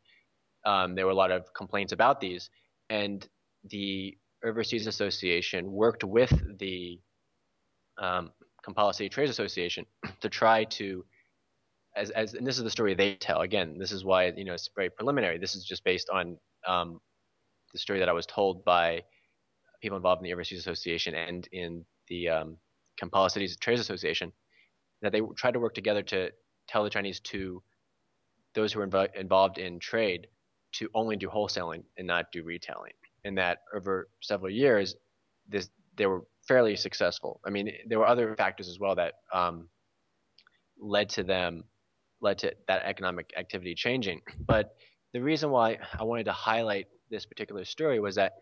[0.64, 2.50] um, there were a lot of complaints about these.
[2.90, 3.26] And
[3.70, 7.00] the Overseas Association worked with the
[7.98, 8.30] um,
[8.64, 9.86] Kampala Trades Association
[10.20, 11.04] to try to,
[11.96, 13.40] as, as and this is the story they tell.
[13.40, 15.38] Again, this is why you know it's very preliminary.
[15.38, 17.00] This is just based on um,
[17.72, 19.02] the story that I was told by
[19.80, 22.56] people involved in the Overseas Association and in the um,
[22.98, 24.32] Kampala Cities Trades Association
[25.02, 26.30] that they tried to work together to
[26.66, 27.62] tell the Chinese to
[28.54, 30.28] those who were inv- involved in trade
[30.72, 32.92] to only do wholesaling and not do retailing.
[33.24, 34.96] And that over several years,
[35.48, 37.40] this they were fairly successful.
[37.46, 39.68] I mean, there were other factors as well that um,
[40.78, 41.64] led to them
[42.24, 44.20] led to that economic activity changing.
[44.52, 44.74] But
[45.12, 48.32] the reason why I wanted to highlight this particular story was that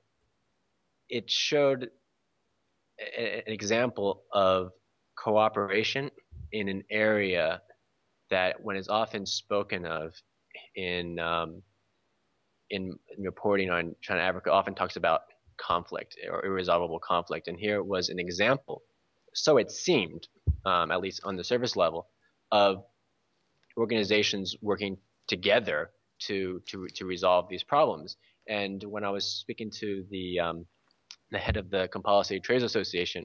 [1.08, 1.90] it showed
[3.18, 4.70] an example of
[5.16, 6.10] cooperation
[6.52, 7.60] in an area
[8.30, 10.14] that, when it's often spoken of
[10.74, 11.62] in um,
[12.70, 15.20] in reporting on China Africa, often talks about
[15.58, 17.48] conflict or irresolvable conflict.
[17.48, 18.82] And here was an example,
[19.34, 20.28] so it seemed,
[20.64, 22.08] um, at least on the surface level,
[22.50, 22.84] of
[23.76, 24.96] organizations working
[25.28, 25.90] together
[26.26, 28.16] to to to resolve these problems.
[28.48, 30.66] And when I was speaking to the um,
[31.30, 33.24] the head of the Kampala City Trades Association,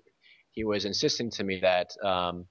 [0.51, 2.45] he was insisting to me that um,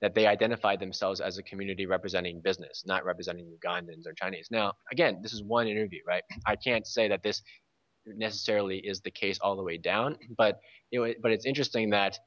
[0.00, 4.48] that they identified themselves as a community representing business, not representing Ugandans or Chinese.
[4.50, 6.22] Now, again, this is one interview, right?
[6.46, 7.42] I can't say that this
[8.06, 10.60] necessarily is the case all the way down, but
[10.92, 12.18] it, but it's interesting that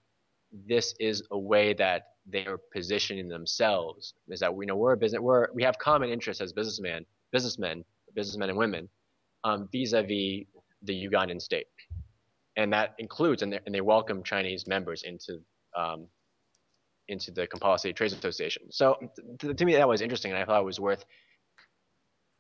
[0.67, 4.13] this is a way that they are positioning themselves.
[4.29, 7.83] Is that we know we're a business, we're we have common interests as businessmen, businessmen,
[8.15, 8.89] businessmen and women,
[9.43, 10.45] um, vis-a-vis
[10.83, 11.67] the Ugandan state,
[12.57, 15.39] and that includes and they, and they welcome Chinese members into
[15.75, 16.07] um,
[17.07, 18.63] into the Kampala City Trades Association.
[18.71, 18.97] So
[19.39, 21.05] to, to, me that was interesting, and I thought it was worth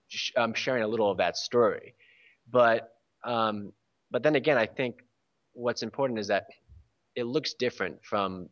[0.07, 1.95] sh- um, sharing a little of that story.
[2.49, 3.73] But um,
[4.09, 4.95] but then again, I think
[5.53, 6.45] what's important is that
[7.15, 8.49] it looks different from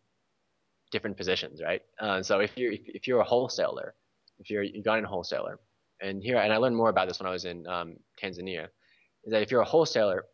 [0.92, 1.82] different positions, right?
[2.00, 3.94] Uh, so if you're if, you're a wholesaler,
[4.40, 5.60] if you're a Ugandan wholesaler,
[6.02, 8.68] and here and I learned more about this when I was in um, Tanzania,
[9.24, 10.26] is that if you're a wholesaler,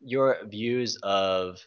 [0.00, 1.58] your views of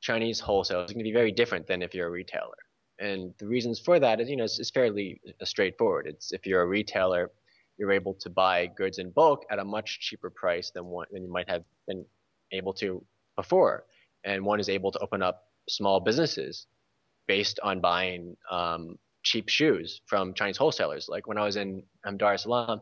[0.00, 2.56] Chinese wholesalers is going to be very different than if you're a retailer.
[2.98, 6.06] And the reasons for that is, you know, it's, it's fairly straightforward.
[6.06, 7.30] It's if you're a retailer,
[7.78, 11.22] you're able to buy goods in bulk at a much cheaper price than one than
[11.24, 12.04] you might have been
[12.52, 13.02] able to
[13.36, 13.84] before.
[14.24, 16.66] And one is able to open up small businesses
[17.26, 21.08] based on buying um, cheap shoes from Chinese wholesalers.
[21.08, 22.80] Like when I was in um, Dar es Salaam,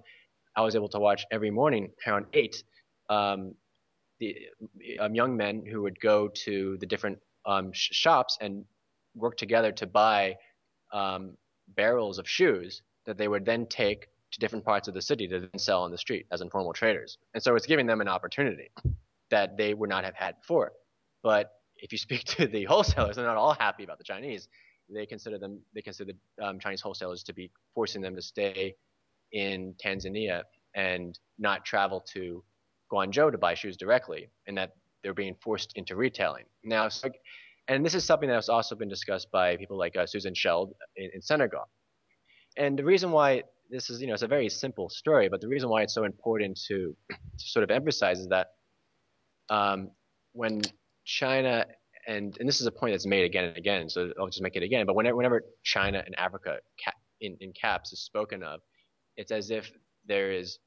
[0.57, 2.63] I was able to watch every morning around eight
[3.09, 3.55] um,
[4.19, 4.37] the
[5.01, 8.65] um, young men who would go to the different um, sh- shops and
[9.15, 10.37] work together to buy
[10.93, 11.37] um,
[11.77, 15.41] barrels of shoes that they would then take to different parts of the city to
[15.41, 17.19] then sell on the street as informal traders.
[17.35, 18.71] And so it's giving them an opportunity
[19.31, 20.73] that they would not have had before.
[21.23, 24.49] But if you speak to the wholesalers, they're not all happy about the Chinese.
[24.91, 28.75] They consider them, they consider the um, Chinese wholesalers to be forcing them to stay
[29.33, 30.43] in Tanzania
[30.75, 32.43] and not travel to
[32.91, 34.73] Guangzhou to buy shoes directly, and that
[35.03, 36.45] they're being forced into retailing.
[36.65, 37.11] Now, so,
[37.69, 40.73] and this is something that has also been discussed by people like uh, Susan Scheld
[40.97, 41.69] in, in Senegal.
[42.57, 45.49] And the reason why this is, you know, it's a very simple story, but the
[45.49, 48.49] reason why it's so important to, to sort of emphasize is that
[49.51, 49.91] um,
[50.33, 50.63] when
[51.09, 51.65] China
[52.07, 54.57] and and this is a point that's made again and again, so I'll just make
[54.57, 54.87] it again.
[54.87, 56.59] But whenever, whenever China and Africa
[57.21, 58.61] in, in caps is spoken of,
[59.17, 59.71] it's as if
[60.07, 60.59] there is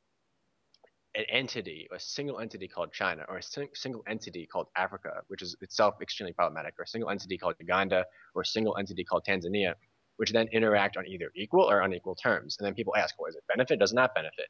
[1.15, 5.55] an entity, a single entity called China, or a single entity called Africa, which is
[5.61, 9.73] itself extremely problematic, or a single entity called Uganda, or a single entity called Tanzania,
[10.17, 12.57] which then interact on either equal or unequal terms.
[12.59, 13.79] And then people ask, well, does it benefit?
[13.79, 14.47] Does not benefit?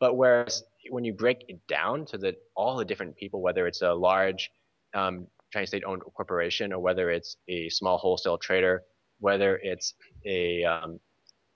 [0.00, 3.82] But whereas when you break it down to the all the different people, whether it's
[3.82, 4.50] a large
[4.96, 8.82] um, Chinese state-owned corporation or whether it's a small wholesale trader,
[9.20, 9.94] whether it's
[10.24, 10.98] a um,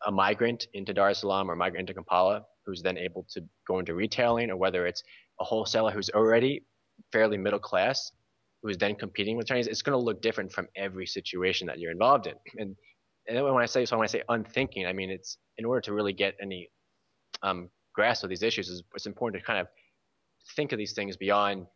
[0.07, 3.79] a migrant into Dar es Salaam or migrant into Kampala who's then able to go
[3.79, 5.03] into retailing, or whether it's
[5.41, 6.63] a wholesaler who's already
[7.13, 8.13] fairly middle class
[8.63, 11.91] who's then competing with Chinese, it's going to look different from every situation that you're
[11.91, 12.35] involved in.
[12.59, 12.77] And
[13.27, 15.93] and when I say so, when I say unthinking, I mean it's in order to
[15.93, 16.69] really get any
[17.43, 19.69] um, grasp of these issues, it's important to kind of
[20.57, 21.67] think of these things beyond.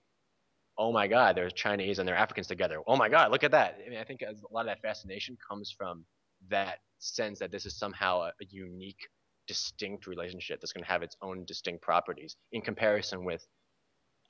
[0.76, 2.80] Oh my God, there's Chinese and they're Africans together.
[2.86, 3.78] Oh my God, look at that.
[3.84, 6.04] I mean, I think a lot of that fascination comes from
[6.50, 9.08] that sense that this is somehow a, a unique,
[9.46, 13.46] distinct relationship that's going to have its own distinct properties in comparison with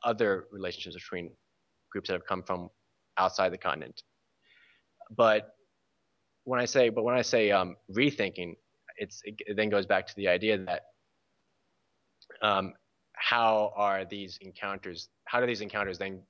[0.02, 1.30] other relationships between
[1.90, 2.68] groups that have come from
[3.16, 4.02] outside the continent.
[5.16, 5.54] But
[6.44, 8.56] when I say, but when I say um, rethinking,
[8.96, 10.82] it's it then goes back to the idea that
[12.42, 12.74] um,
[13.14, 15.08] how are these encounters?
[15.24, 16.20] How do these encounters then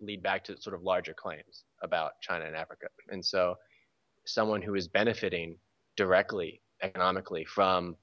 [0.00, 2.86] lead back to sort of larger claims about China and Africa?
[3.08, 3.56] And so,
[4.26, 5.56] someone who is benefiting
[5.96, 7.96] directly economically from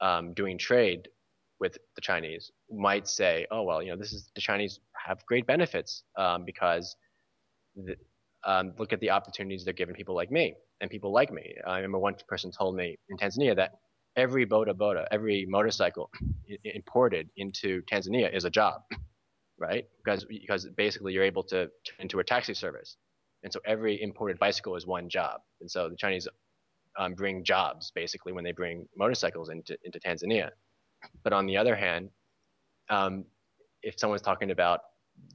[0.00, 1.08] um, doing trade
[1.58, 5.46] with the Chinese might say, "Oh well, you know, this is the Chinese have great
[5.46, 6.96] benefits um, because
[7.74, 7.96] the,
[8.44, 11.76] um, look at the opportunities they're giving people like me and people like me." I
[11.76, 13.72] remember one person told me in Tanzania that
[14.16, 16.10] every boda boda, every motorcycle
[16.64, 18.82] imported into Tanzania is a job,
[19.58, 19.86] right?
[20.04, 22.96] Because because basically you're able to turn into a taxi service,
[23.42, 26.28] and so every imported bicycle is one job, and so the Chinese
[26.98, 30.50] um, bring jobs basically when they bring motorcycles into into Tanzania.
[31.22, 32.10] But on the other hand,
[32.88, 33.24] um,
[33.82, 34.80] if someone's talking about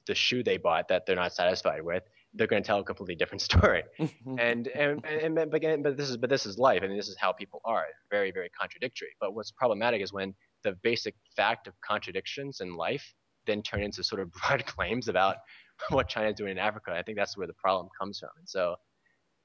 [0.07, 2.03] the shoe they bought that they're not satisfied with,
[2.33, 3.83] they're going to tell a completely different story.
[3.99, 6.81] and, and, and, and, but, this is but this is life.
[6.83, 7.85] I mean, this is how people are.
[8.09, 9.15] Very very contradictory.
[9.19, 13.13] But what's problematic is when the basic fact of contradictions in life
[13.51, 15.37] then turn into sort of broad claims about
[15.89, 16.91] what China is doing in Africa.
[16.91, 18.29] I think that's where the problem comes from.
[18.37, 18.75] And so,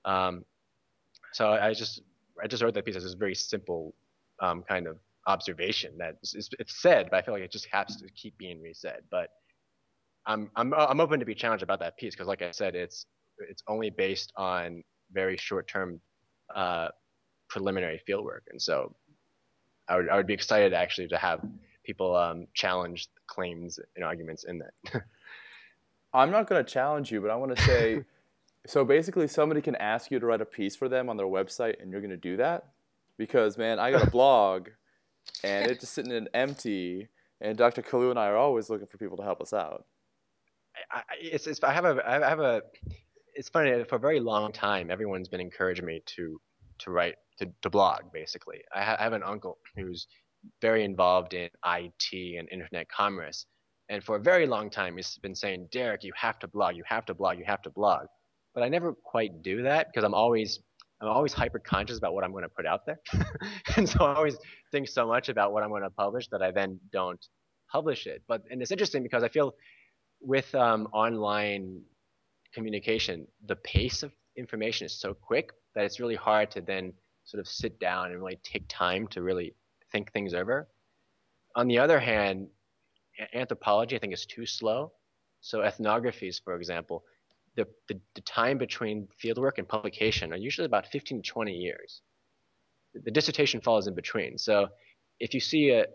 [0.04, 0.44] um,
[1.32, 2.02] so I just
[2.42, 3.94] I just wrote that piece as a very simple
[4.40, 7.96] um, kind of observation that it's, it's said, but I feel like it just has
[7.96, 9.00] to keep being resaid.
[9.10, 9.30] But
[10.26, 13.06] I'm I'm I'm open to be challenged about that piece because, like I said, it's
[13.38, 14.82] it's only based on
[15.12, 16.00] very short-term
[16.54, 16.88] uh,
[17.48, 18.94] preliminary fieldwork, and so
[19.88, 21.40] I would I would be excited actually to have
[21.86, 25.02] people um, challenge claims and arguments in that.
[26.12, 28.04] I'm not going to challenge you, but I want to say,
[28.66, 31.80] so basically, somebody can ask you to write a piece for them on their website,
[31.80, 32.66] and you're going to do that
[33.16, 34.68] because man, I got a blog,
[35.44, 37.08] and it's just sitting in empty.
[37.40, 37.82] And Dr.
[37.82, 39.84] Kalu and I are always looking for people to help us out.
[40.90, 42.62] I, it's, it's I have a I have a
[43.34, 46.40] it's funny for a very long time everyone's been encouraging me to
[46.78, 48.62] to write to, to blog basically.
[48.74, 50.06] I, ha- I have an uncle who's
[50.60, 53.46] very involved in IT and internet commerce,
[53.88, 56.84] and for a very long time he's been saying, Derek, you have to blog, you
[56.86, 58.06] have to blog, you have to blog.
[58.54, 60.60] But I never quite do that because I'm always
[61.00, 62.98] I'm always hyper conscious about what I'm going to put out there,
[63.76, 64.36] and so I always
[64.72, 67.24] think so much about what I'm going to publish that I then don't
[67.70, 68.22] publish it.
[68.26, 69.54] But and it's interesting because I feel
[70.20, 71.82] with um, online
[72.54, 76.92] communication, the pace of information is so quick that it's really hard to then
[77.24, 79.54] sort of sit down and really take time to really
[79.92, 80.68] think things over.
[81.54, 82.48] On the other hand,
[83.34, 84.92] anthropology I think is too slow.
[85.40, 87.04] So ethnographies, for example,
[87.56, 92.02] the, the, the time between fieldwork and publication are usually about 15 to 20 years.
[92.94, 94.38] The dissertation falls in between.
[94.38, 94.68] So
[95.20, 95.86] if you see a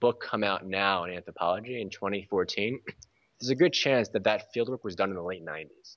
[0.00, 2.80] book come out now in anthropology in 2014,
[3.40, 5.96] there's a good chance that that fieldwork was done in the late 90s.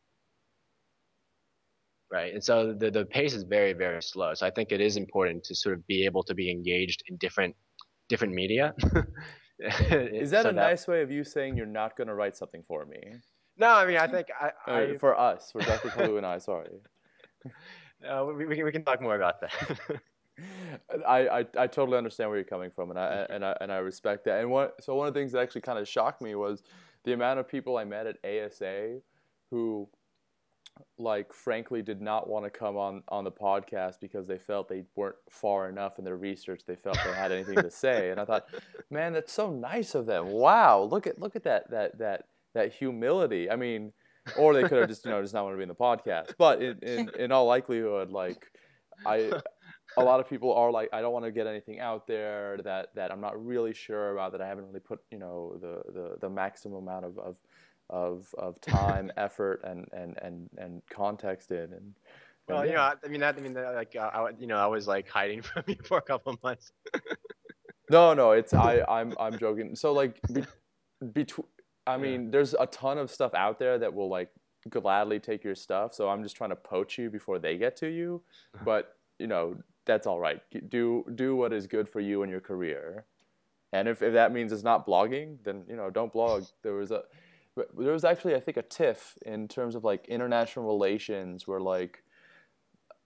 [2.15, 2.33] Right.
[2.33, 4.33] And so the, the pace is very, very slow.
[4.35, 7.17] So I think it is important to sort of be able to be engaged in
[7.17, 7.53] different,
[8.07, 8.73] different media.
[9.59, 12.37] is that so a that, nice way of you saying you're not going to write
[12.37, 13.01] something for me?
[13.57, 15.89] No, I mean, I think I, I for us, for Dr.
[15.89, 16.69] Kalu and I, sorry.
[18.05, 19.51] Uh, we, we, can, we can talk more about that.
[21.07, 23.77] I, I, I totally understand where you're coming from, and I and I and I
[23.77, 24.41] respect that.
[24.41, 26.61] And what so one of the things that actually kind of shocked me was
[27.05, 28.99] the amount of people I met at ASA
[29.49, 29.87] who
[30.97, 34.83] like frankly did not want to come on on the podcast because they felt they
[34.95, 36.61] weren't far enough in their research.
[36.65, 38.11] They felt they had anything to say.
[38.11, 38.47] And i thought
[38.89, 40.27] man that's so nice of them.
[40.27, 40.81] Wow.
[40.83, 42.23] Look at look at that that that
[42.53, 43.49] that humility.
[43.49, 43.93] I mean
[44.37, 46.33] or they could have just you know just not want to be in the podcast.
[46.37, 48.45] But in in, in all likelihood like
[49.05, 49.31] i
[49.97, 52.89] a lot of people are like, I don't want to get anything out there that,
[52.95, 56.17] that I'm not really sure about, that I haven't really put, you know, the, the,
[56.21, 57.35] the maximum amount of, of,
[57.89, 61.73] of, of time, effort, and, and, and, and context in.
[61.73, 61.93] And,
[62.47, 62.69] well, yeah.
[62.69, 65.07] you know, I mean, that, I mean, like, uh, I, you know, I was like
[65.09, 66.71] hiding from you for a couple of months.
[67.89, 69.75] no, no, it's, I, I'm, I'm joking.
[69.75, 70.43] So like, be,
[71.13, 71.47] between,
[71.87, 72.29] I mean, yeah.
[72.31, 74.29] there's a ton of stuff out there that will like
[74.69, 75.93] gladly take your stuff.
[75.93, 78.21] So I'm just trying to poach you before they get to you.
[78.65, 80.41] But, you know, that's all right.
[80.69, 83.05] Do do what is good for you and your career.
[83.71, 86.45] And if, if that means it's not blogging, then you know don't blog.
[86.63, 87.03] There was a
[87.55, 92.03] there was actually I think a tiff in terms of like international relations where like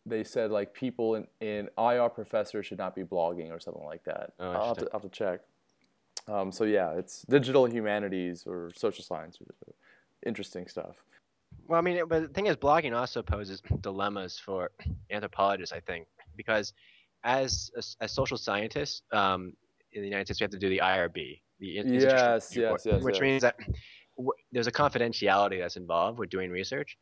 [0.05, 4.03] they said like people in, in IR professors should not be blogging or something like
[4.05, 4.33] that.
[4.39, 5.41] Oh, I'll, have to, I'll have to check.
[6.27, 9.37] Um, so yeah, it's digital humanities or social science,
[10.25, 11.03] interesting stuff.
[11.67, 14.71] Well, I mean, but the thing is, blogging also poses dilemmas for
[15.11, 16.73] anthropologists, I think, because
[17.23, 17.71] as
[18.01, 19.53] as social scientists um,
[19.93, 23.15] in the United States, we have to do the IRB, the yes, yes, yes, which
[23.15, 23.21] yes.
[23.21, 23.79] means that w-
[24.51, 26.97] there's a confidentiality that's involved with doing research,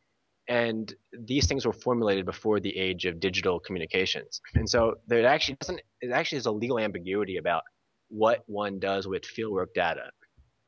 [0.47, 0.93] and
[1.26, 5.82] these things were formulated before the age of digital communications, and so there actually doesn't.
[6.01, 7.63] It actually is a legal ambiguity about
[8.09, 10.11] what one does with fieldwork data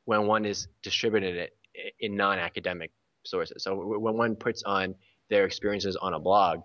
[0.04, 1.56] when one is distributing it
[2.00, 2.90] in non-academic
[3.24, 3.62] sources.
[3.62, 4.94] So when one puts on
[5.28, 6.60] their experiences on a blog,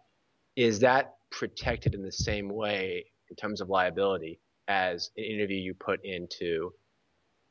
[0.56, 5.74] is that protected in the same way in terms of liability as an interview you
[5.74, 6.74] put into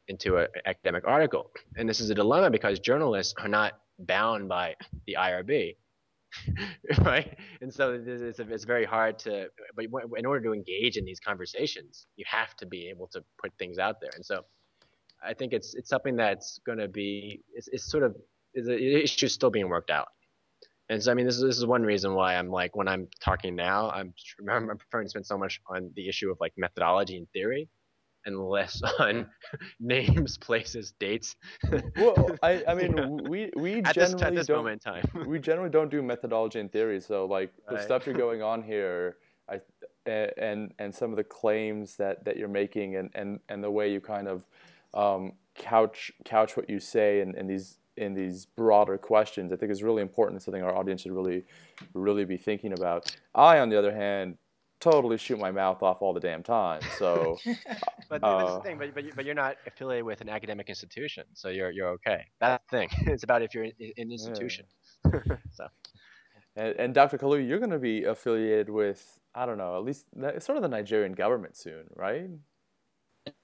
[0.08, 1.50] into an academic article?
[1.76, 4.76] And this is a dilemma because journalists are not bound by
[5.06, 5.76] the IRB.
[7.02, 9.46] right, and so it's, it's very hard to.
[9.76, 9.86] But
[10.16, 13.78] in order to engage in these conversations, you have to be able to put things
[13.78, 14.10] out there.
[14.16, 14.44] And so,
[15.24, 18.16] I think it's it's something that's going to be it's, it's sort of
[18.52, 20.08] is an issue still being worked out.
[20.88, 23.08] And so, I mean, this is, this is one reason why I'm like, when I'm
[23.20, 24.12] talking now, I'm,
[24.50, 27.68] I'm preferring to spend so much on the issue of like methodology and theory
[28.26, 29.26] and less on
[29.80, 31.36] names, places, dates.
[31.96, 35.26] well, I, I mean, we, we at generally this, this don't, moment in time.
[35.26, 37.00] we generally don't do methodology and theory.
[37.00, 37.84] So like the Right.
[37.84, 39.16] stuff you're going on here,
[39.48, 39.60] I,
[40.06, 43.92] and, and some of the claims that, that you're making and, and, and the way
[43.92, 44.44] you kind of
[44.92, 49.70] um, couch, couch what you say in, in these in these broader questions, I think
[49.70, 51.44] is really important and something our audience should really,
[51.92, 53.16] really be thinking about.
[53.34, 54.36] I, on the other hand,
[54.84, 56.82] totally shoot my mouth off all the damn time.
[56.98, 57.42] So
[58.10, 58.78] But that's Uh, the thing.
[58.78, 62.26] But, but, you- but you're not affiliated with an academic institution, so you're you're okay.
[62.40, 62.90] That's the thing.
[63.14, 64.66] It's about if you're in in an institution.
[65.52, 65.68] so
[66.56, 67.18] And, and Dr.
[67.18, 70.62] Kalu, you're going to be affiliated with, I don't know, at least the- sort of
[70.62, 72.30] the Nigerian government soon, right?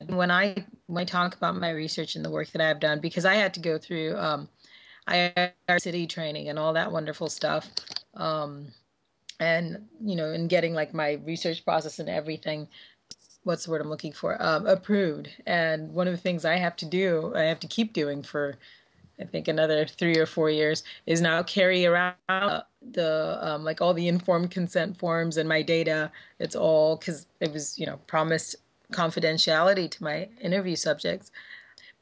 [0.08, 3.24] when I when I talk about my research and the work that I've done, because
[3.24, 4.48] I had to go through um,
[5.08, 7.70] IR city training and all that wonderful stuff,
[8.14, 8.68] um,
[9.40, 12.68] and you know, and getting like my research process and everything.
[13.42, 14.40] What's the word I'm looking for?
[14.40, 15.30] Um, approved.
[15.46, 18.56] And one of the things I have to do, I have to keep doing for,
[19.18, 22.14] I think another three or four years, is now carry around
[22.92, 26.12] the um, like all the informed consent forms and my data.
[26.38, 28.56] It's all because it was you know promised
[28.92, 31.30] confidentiality to my interview subjects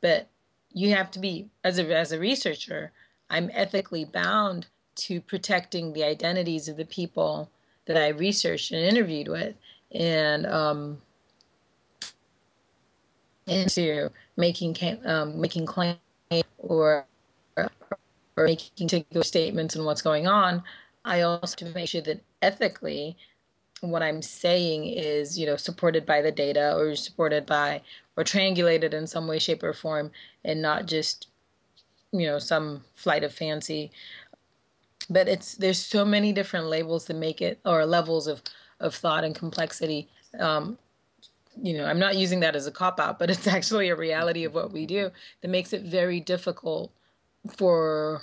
[0.01, 0.28] but
[0.72, 2.93] you have to be as a as a researcher
[3.30, 4.66] i'm ethically bound
[4.99, 7.51] to protecting the identities of the people
[7.87, 9.55] that i researched and interviewed with
[9.93, 10.99] and um
[13.47, 14.77] into making
[15.07, 15.99] um, making claims
[16.59, 17.07] or
[17.57, 17.71] or
[18.45, 20.63] making particular statements on what's going on
[21.05, 23.17] i also have to make sure that ethically
[23.81, 27.83] what I'm saying is, you know, supported by the data or supported by
[28.17, 30.11] or triangulated in some way, shape, or form,
[30.45, 31.29] and not just,
[32.13, 33.93] you know, some flight of fancy.
[35.11, 38.43] But it's there's so many different labels that make it or levels of
[38.81, 40.09] of thought and complexity.
[40.39, 40.79] Um,
[41.61, 44.45] you know, I'm not using that as a cop out, but it's actually a reality
[44.45, 46.93] of what we do that makes it very difficult
[47.57, 48.23] for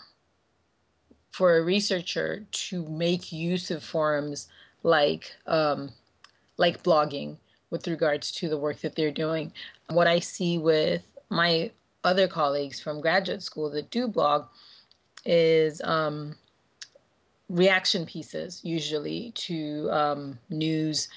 [1.32, 4.48] for a researcher to make use of forums
[4.84, 5.90] like um,
[6.58, 7.38] like blogging
[7.70, 9.52] with regards to the work that they're doing.
[9.90, 11.72] What I see with my
[12.04, 14.46] other colleagues from graduate school that do blog
[15.26, 16.36] is um,
[17.50, 21.10] reaction pieces, usually to um, news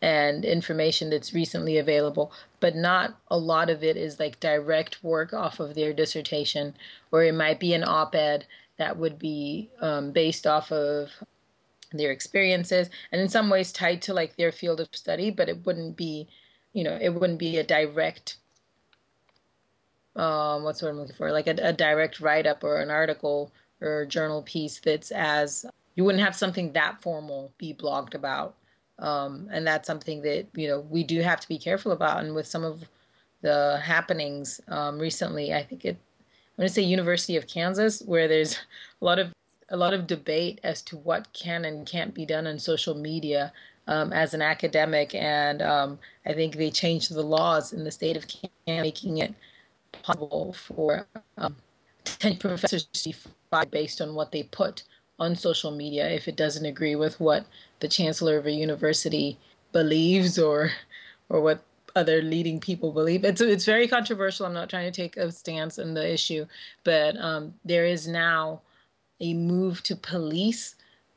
[0.00, 5.32] and information that's recently available, but not a lot of it is like direct work
[5.32, 6.74] off of their dissertation,
[7.10, 8.46] or it might be an op ed
[8.76, 11.10] that would be um, based off of
[11.92, 15.64] their experiences and in some ways tied to like their field of study but it
[15.64, 16.28] wouldn't be
[16.74, 18.36] you know it wouldn't be a direct
[20.16, 21.32] um what's what i'm looking for?
[21.32, 25.64] Like a, a direct write-up or an article or journal piece that's as
[25.94, 28.54] you wouldn't have something that formal be blogged about.
[28.98, 32.24] Um and that's something that you know we do have to be careful about.
[32.24, 32.88] And with some of
[33.40, 38.26] the happenings um recently i think it i'm going to say university of kansas where
[38.26, 38.58] there's
[39.00, 39.32] a lot of
[39.70, 43.52] a lot of debate as to what can and can't be done on social media
[43.86, 48.16] um, as an academic, and um, I think they changed the laws in the state
[48.16, 49.34] of Kansas, making it
[49.92, 51.06] possible for
[51.38, 51.56] um,
[52.38, 53.16] professors to be
[53.50, 54.82] fired based on what they put
[55.18, 57.44] on social media if it doesn't agree with what
[57.80, 59.38] the chancellor of a university
[59.72, 60.70] believes or
[61.28, 61.62] or what
[61.96, 63.24] other leading people believe.
[63.24, 64.46] It's it's very controversial.
[64.46, 66.46] I'm not trying to take a stance on the issue,
[66.84, 68.60] but um, there is now
[69.20, 70.76] a move to police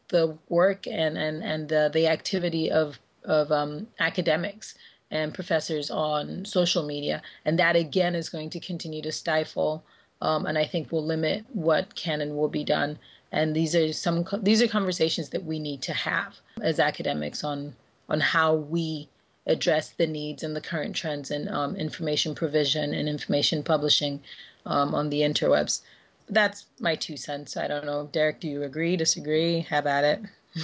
[0.10, 4.76] the work and and and the, the activity of of um, academics
[5.12, 9.84] and professors on social media, and that again is going to continue to stifle,
[10.22, 13.00] um, and I think will limit what can and will be done.
[13.32, 17.76] And these are some these are conversations that we need to have as academics on
[18.10, 19.08] on how we
[19.48, 24.22] address the needs and the current trends in um, information provision and information publishing
[24.66, 25.82] um, on the interwebs.
[26.30, 27.58] That's my two cents.
[27.58, 28.40] I don't know, Derek.
[28.40, 28.96] Do you agree?
[28.96, 29.62] Disagree?
[29.62, 30.22] Have at it.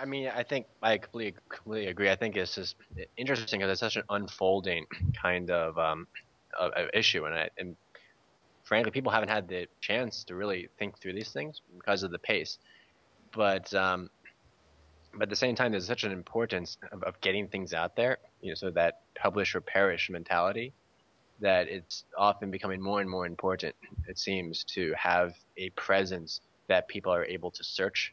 [0.00, 2.10] I mean, I think I completely, completely agree.
[2.10, 2.76] I think it's just
[3.16, 4.86] interesting because it's such an unfolding
[5.20, 6.06] kind of, um,
[6.58, 7.76] of, of issue, and, I, and
[8.64, 12.18] frankly, people haven't had the chance to really think through these things because of the
[12.18, 12.58] pace.
[13.32, 14.10] But um,
[15.12, 18.18] but at the same time, there's such an importance of, of getting things out there,
[18.40, 20.72] you know, so that publish or perish mentality,
[21.40, 23.74] that it's often becoming more and more important.
[24.08, 28.12] It seems to have a presence that people are able to search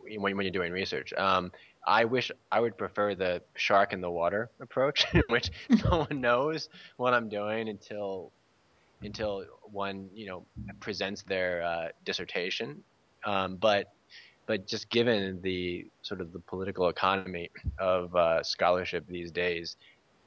[0.00, 1.12] when, when you're doing research.
[1.14, 1.50] Um,
[1.86, 5.50] I wish I would prefer the shark in the water approach, in which
[5.84, 8.30] no one knows what I'm doing until
[9.02, 10.46] until one you know
[10.80, 12.82] presents their uh, dissertation.
[13.24, 13.92] Um, but
[14.46, 19.76] but just given the sort of the political economy of uh, scholarship these days,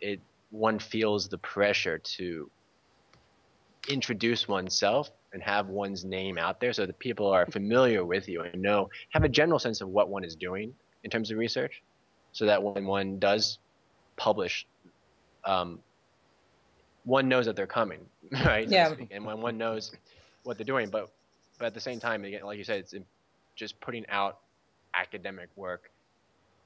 [0.02, 0.20] it
[0.52, 2.50] one feels the pressure to
[3.90, 8.42] introduce oneself and have one's name out there so that people are familiar with you
[8.42, 10.74] and know have a general sense of what one is doing
[11.04, 11.84] in terms of research
[12.32, 13.60] so that when one does
[14.16, 14.66] publish
[15.46, 15.80] um,
[17.06, 18.06] one knows that they're coming
[18.46, 19.92] right yeah and when one knows
[20.44, 21.10] what they're doing but
[21.58, 22.94] but at the same time again like you said it's
[23.56, 24.40] just putting out
[24.94, 25.92] academic work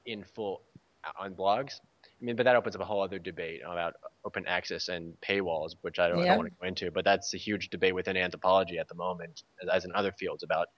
[0.06, 0.62] in full
[1.04, 1.80] uh, on blogs.
[2.04, 5.76] I mean, but that opens up a whole other debate about open access and paywalls,
[5.82, 6.24] which I don't, yeah.
[6.24, 6.90] I don't want to go into.
[6.90, 10.68] But that's a huge debate within anthropology at the moment, as in other fields, about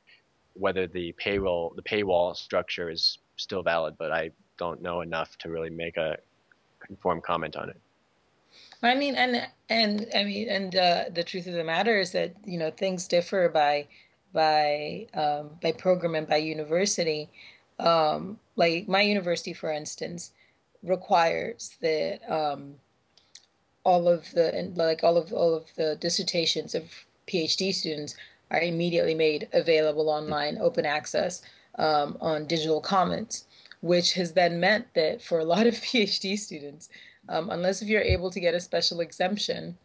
[0.55, 3.95] whether the payroll, the paywall structure is still valid.
[3.99, 6.17] But I don't know enough to really make a
[6.89, 7.81] informed comment on it.
[8.83, 12.35] I mean, and and I mean, and uh, the truth of the matter is that
[12.45, 13.87] you know things differ by
[14.33, 17.31] by um, by program and by university.
[17.79, 20.33] Um, like my university, for instance,
[20.83, 22.75] requires that um,
[23.85, 26.85] all of the like all of all of the dissertations of
[27.27, 28.17] PhD students
[28.51, 31.43] are immediately made available online, open access
[31.79, 33.47] um, on Digital Commons,
[33.81, 36.89] which has then meant that for a lot of PhD students,
[37.29, 39.77] um, unless if you're able to get a special exemption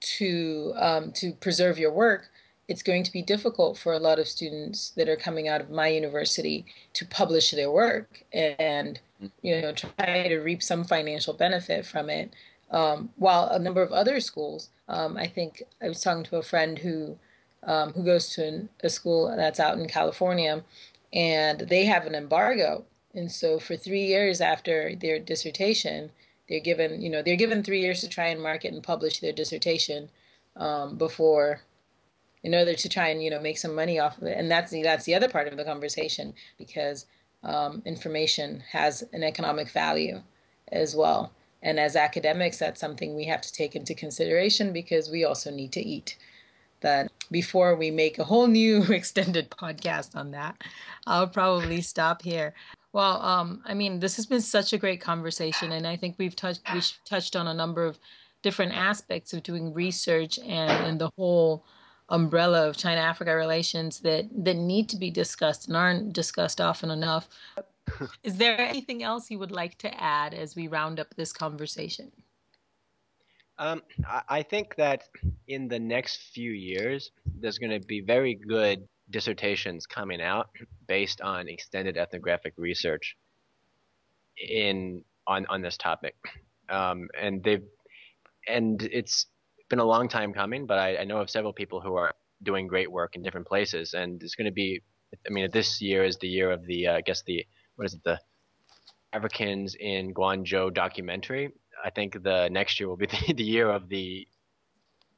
[0.00, 2.30] to um, to preserve your work,
[2.68, 5.70] it's going to be difficult for a lot of students that are coming out of
[5.70, 6.64] my university
[6.94, 9.00] to publish their work and
[9.42, 12.32] you know try to reap some financial benefit from it.
[12.70, 16.42] Um, while a number of other schools um, i think i was talking to a
[16.42, 17.18] friend who
[17.64, 20.64] um, who goes to an, a school that's out in california
[21.12, 22.84] and they have an embargo.
[23.14, 26.10] And so for three years after their dissertation
[26.52, 29.32] they're given you know they're given three years to try and market and publish their
[29.32, 30.10] dissertation
[30.56, 31.62] um, before
[32.42, 34.36] in order to try and you know make some money off of it.
[34.36, 37.06] And that's the that's the other part of the conversation because
[37.42, 40.20] um, information has an economic value
[40.70, 41.32] as well.
[41.62, 45.72] And as academics that's something we have to take into consideration because we also need
[45.72, 46.18] to eat.
[46.80, 50.60] That before we make a whole new extended podcast on that
[51.06, 52.52] i'll probably stop here
[52.92, 56.36] well um, i mean this has been such a great conversation and i think we've
[56.36, 57.98] touched we've touched on a number of
[58.42, 61.64] different aspects of doing research and, and the whole
[62.08, 66.90] umbrella of China Africa relations that that need to be discussed and aren't discussed often
[66.90, 67.28] enough.
[68.22, 72.12] Is there anything else you would like to add as we round up this conversation?
[73.58, 73.82] Um,
[74.28, 75.04] I think that
[75.46, 80.50] in the next few years, there's going to be very good dissertations coming out
[80.86, 83.16] based on extended ethnographic research
[84.36, 86.16] in on on this topic,
[86.68, 87.64] um, and they've
[88.48, 89.26] and it's
[89.68, 92.66] been a long time coming, but I, I know of several people who are doing
[92.66, 94.82] great work in different places, and it's going to be.
[95.26, 97.46] I mean, this year is the year of the, uh, I guess the,
[97.76, 98.18] what is it, the
[99.12, 101.50] Africans in Guangzhou documentary.
[101.84, 104.26] I think the next year will be the, the year of the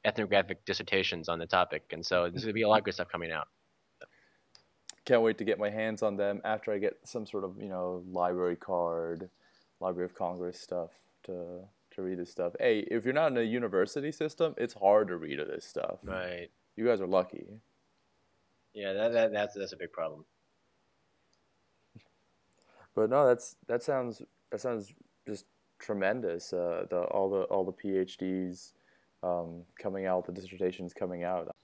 [0.05, 2.95] ethnographic dissertations on the topic, and so there's going to be a lot of good
[2.95, 3.49] stuff coming out.
[5.05, 7.69] Can't wait to get my hands on them after I get some sort of you
[7.69, 9.29] know library card,
[9.81, 10.91] Library of Congress stuff
[11.25, 11.61] to
[11.95, 12.55] to read this stuff.
[12.59, 15.99] Hey, if you're not in a university system, it's hard to read this stuff.
[16.03, 16.49] Right.
[16.77, 17.45] You guys are lucky.
[18.73, 20.25] Yeah, that, that that's that's a big problem.
[22.95, 24.93] But no, that's that sounds that sounds
[25.27, 25.47] just
[25.79, 26.53] tremendous.
[26.53, 28.73] Uh, the all the all the PhDs
[29.23, 31.55] um, coming out, the dissertations coming out.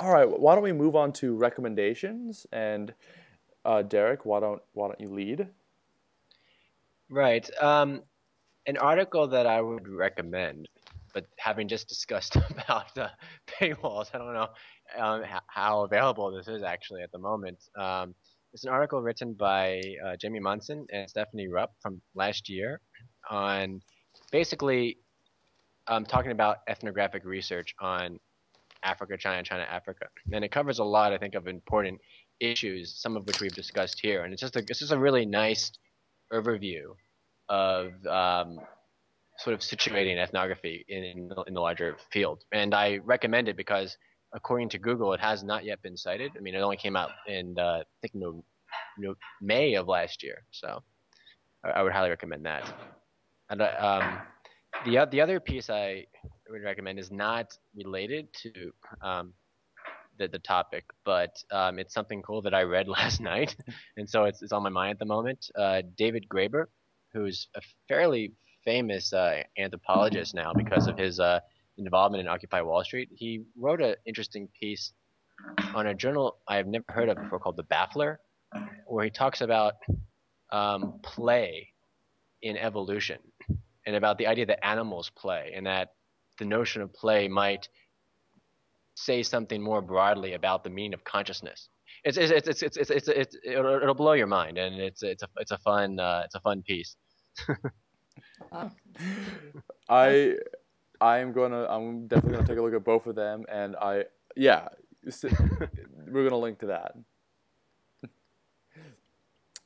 [0.00, 2.46] All right, why don't we move on to recommendations?
[2.52, 2.94] And
[3.66, 5.46] uh, Derek, why don't why don't you lead?
[7.10, 7.46] Right.
[7.60, 8.02] Um,
[8.66, 10.70] an article that I would recommend,
[11.12, 13.10] but having just discussed about the
[13.46, 14.48] paywalls, I don't know
[14.98, 17.58] um, how available this is actually at the moment.
[17.78, 18.14] Um,
[18.54, 22.80] it's an article written by uh, Jamie Monson and Stephanie Rupp from last year
[23.28, 23.82] on
[24.32, 24.96] basically
[25.88, 28.18] um, talking about ethnographic research on
[28.82, 32.00] Africa, China, China, Africa, and it covers a lot, I think, of important
[32.40, 35.26] issues, some of which we've discussed here, and it's just a it's just a really
[35.26, 35.70] nice
[36.32, 36.94] overview
[37.48, 38.58] of um,
[39.38, 43.56] sort of situating ethnography in, in the, in the larger field, and I recommend it
[43.56, 43.96] because
[44.32, 46.32] according to Google, it has not yet been cited.
[46.36, 48.44] I mean, it only came out in uh, I think no,
[48.98, 50.82] no, May of last year, so
[51.64, 52.64] I, I would highly recommend that.
[53.50, 54.18] And uh, um,
[54.84, 56.06] the the other piece I
[56.50, 58.72] would recommend is not related to
[59.02, 59.32] um,
[60.18, 63.56] the the topic, but um, it's something cool that I read last night,
[63.96, 65.50] and so it's it's on my mind at the moment.
[65.56, 66.66] Uh, David Graeber,
[67.12, 68.32] who's a fairly
[68.64, 71.40] famous uh, anthropologist now because of his uh,
[71.78, 74.92] involvement in Occupy Wall Street, he wrote an interesting piece
[75.74, 78.16] on a journal I have never heard of before called The Baffler,
[78.86, 79.74] where he talks about
[80.52, 81.68] um, play
[82.42, 83.18] in evolution
[83.86, 85.90] and about the idea that animals play and that
[86.40, 87.68] the notion of play might
[88.94, 91.68] say something more broadly about the meaning of consciousness.
[92.02, 95.22] It's it's it's it's it's, it's, it's it'll, it'll, blow your mind and it's it's
[95.22, 96.96] a it's a fun uh, it's a fun piece.
[99.88, 100.34] I
[101.00, 104.68] I'm gonna I'm definitely gonna take a look at both of them and I yeah
[106.10, 106.94] we're gonna link to that.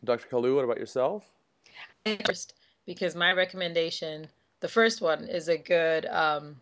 [0.05, 0.29] Dr.
[0.29, 1.31] Kalu, what about yourself?
[2.27, 2.55] First,
[2.87, 4.29] because my recommendation,
[4.61, 6.57] the first one, is a good um,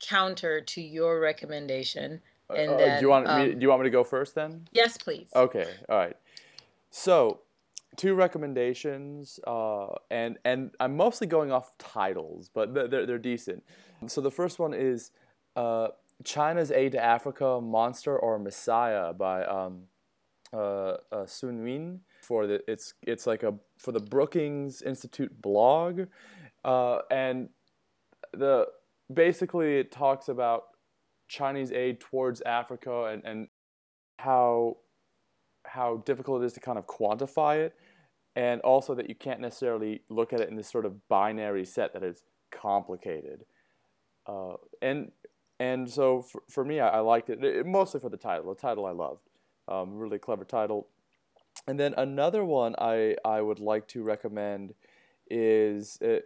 [0.00, 2.20] counter to your recommendation.
[2.48, 4.04] Uh, and uh, that, do you want um, me, do you want me to go
[4.04, 4.66] first then?
[4.72, 5.28] Yes, please.
[5.34, 5.66] Okay.
[5.88, 6.16] All right.
[6.90, 7.40] So,
[7.96, 13.62] two recommendations, uh, and and I'm mostly going off titles, but they're they're decent.
[14.06, 15.12] So the first one is
[15.56, 15.88] uh,
[16.24, 19.82] China's Aid to Africa: Monster or Messiah by um,
[20.52, 26.02] uh, uh, Sun Yun for the it's it's like a for the Brookings Institute blog,
[26.64, 27.48] uh, and
[28.32, 28.66] the
[29.12, 30.64] basically it talks about
[31.28, 33.48] Chinese aid towards Africa and, and
[34.18, 34.76] how
[35.66, 37.74] how difficult it is to kind of quantify it,
[38.34, 41.92] and also that you can't necessarily look at it in this sort of binary set
[41.92, 43.44] that is complicated.
[44.26, 45.12] Uh, and
[45.58, 48.54] and so for, for me, I, I liked it, it, mostly for the title.
[48.54, 49.28] The title I loved,
[49.68, 50.88] um, really clever title.
[51.66, 54.74] And then another one I I would like to recommend
[55.30, 56.20] is uh,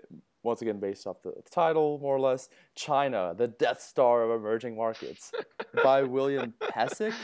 [0.45, 4.77] once again based off the title more or less China, the Death Star of emerging
[4.77, 5.33] markets
[5.83, 7.15] by William Pesek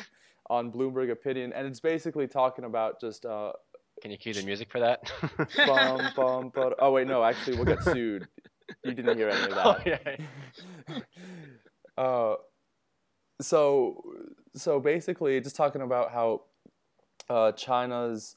[0.48, 3.24] on Bloomberg Opinion, and it's basically talking about just.
[3.24, 3.52] Uh,
[4.02, 5.10] Can you cue the music for that?
[5.56, 6.72] bum, bum, bum.
[6.80, 8.26] Oh wait, no, actually we'll get sued.
[8.84, 9.66] You didn't hear any of that.
[9.66, 10.98] Oh, yeah.
[11.98, 12.34] uh,
[13.40, 14.02] so
[14.54, 16.42] so basically, just talking about how
[17.28, 18.36] uh, China's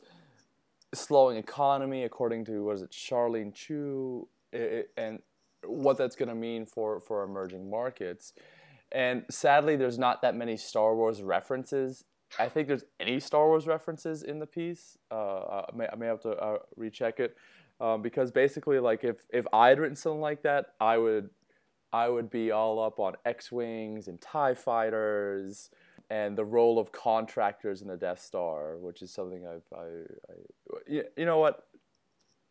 [0.93, 4.27] slowing economy, according to what is it, Charlene Chu,
[4.97, 5.19] and
[5.65, 8.33] what that's going to mean for for emerging markets.
[8.91, 12.05] And sadly, there's not that many Star Wars references.
[12.39, 14.97] I think there's any Star Wars references in the piece.
[15.11, 17.35] Uh, I, may, I may have to uh, recheck it
[17.79, 21.29] um, because basically, like if if I had written something like that, I would
[21.91, 25.69] I would be all up on X wings and Tie fighters
[26.09, 29.85] and the role of contractors in the Death Star, which is something I've I,
[30.31, 31.67] I you know what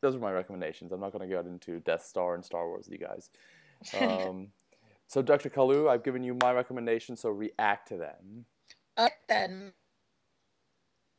[0.03, 0.93] those are my recommendations.
[0.93, 3.31] I'm not going to get into Death Star and Star Wars with you guys.
[4.01, 4.53] Um,
[5.09, 5.51] so, Dr.
[5.51, 8.47] Kalu, I've given you my recommendations, so react to them.
[8.97, 9.73] Uh, then,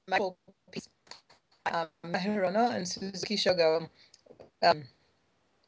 [0.08, 0.38] Michael
[1.66, 3.90] um, Hirono and Suzuki Shogo,
[4.64, 4.84] um,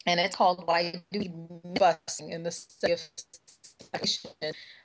[0.05, 1.27] and it's called "Why Do We
[1.73, 3.01] Busing in the Study of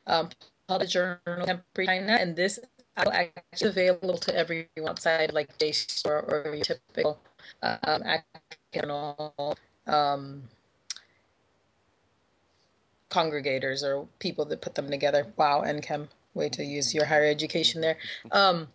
[0.09, 0.28] um,
[0.66, 2.64] published journal Contemporary China, and this is
[2.97, 7.20] actually available to everyone outside like JSTOR or your typical
[7.62, 8.05] um,
[9.86, 10.43] um,
[13.11, 15.26] congregators or people that put them together.
[15.36, 17.99] Wow, Nkem, way to use your higher education there.
[18.32, 18.68] Um,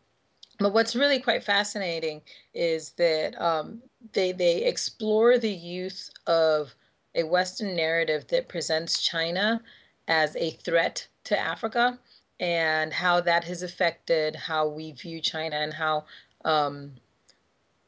[0.60, 2.22] but what's really quite fascinating
[2.54, 3.82] is that um,
[4.14, 6.76] they they explore the use of
[7.16, 9.62] a Western narrative that presents China
[10.08, 12.00] as a threat to Africa
[12.40, 16.06] and how that has affected how we view China and how
[16.46, 16.94] um,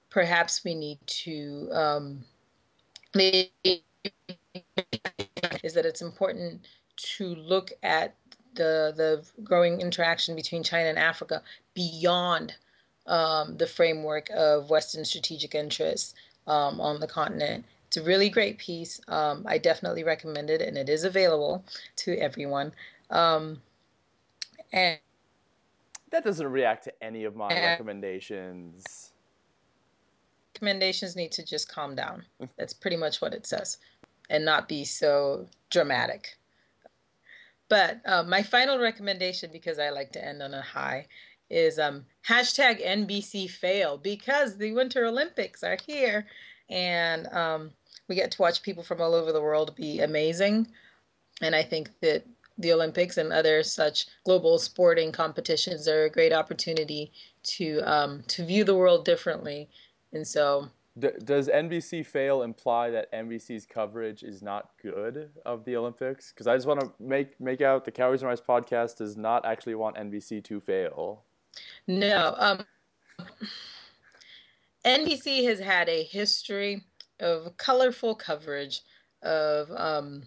[0.10, 2.24] perhaps we need to um,
[3.16, 3.82] is
[5.74, 8.16] that it's important to look at
[8.56, 11.42] the the growing interaction between China and Africa
[11.74, 12.56] beyond
[13.06, 16.14] um, the framework of Western strategic interests
[16.48, 17.66] um, on the continent.
[17.88, 19.00] It's a really great piece.
[19.08, 21.64] Um, I definitely recommend it, and it is available
[21.98, 22.74] to everyone.
[23.10, 23.62] Um,
[24.74, 25.00] and
[26.12, 29.12] that doesn't react to any of my recommendations.
[30.58, 32.26] Recommendations need to just calm down.
[32.58, 33.78] That's pretty much what it says,
[34.28, 36.36] and not be so dramatic.
[37.70, 41.10] But uh, my final recommendation, because I like to end on a high,
[41.52, 46.26] is um, hashtag NBC fail because the Winter Olympics are here
[46.72, 47.70] and um,
[48.08, 50.68] we get to watch people from all over the world be amazing.
[51.40, 52.26] And I think that
[52.58, 57.12] the Olympics and other such global sporting competitions are a great opportunity
[57.44, 59.70] to um, to view the world differently.
[60.14, 65.76] And so, D- does NBC fail imply that NBC's coverage is not good of the
[65.76, 66.32] Olympics?
[66.32, 69.46] Because I just want to make make out the Cowries and Rice podcast does not
[69.46, 71.24] actually want NBC to fail.
[71.88, 72.36] No.
[72.38, 72.66] Um,
[74.86, 76.84] NBC has had a history
[77.20, 78.82] of colorful coverage
[79.22, 80.24] of um,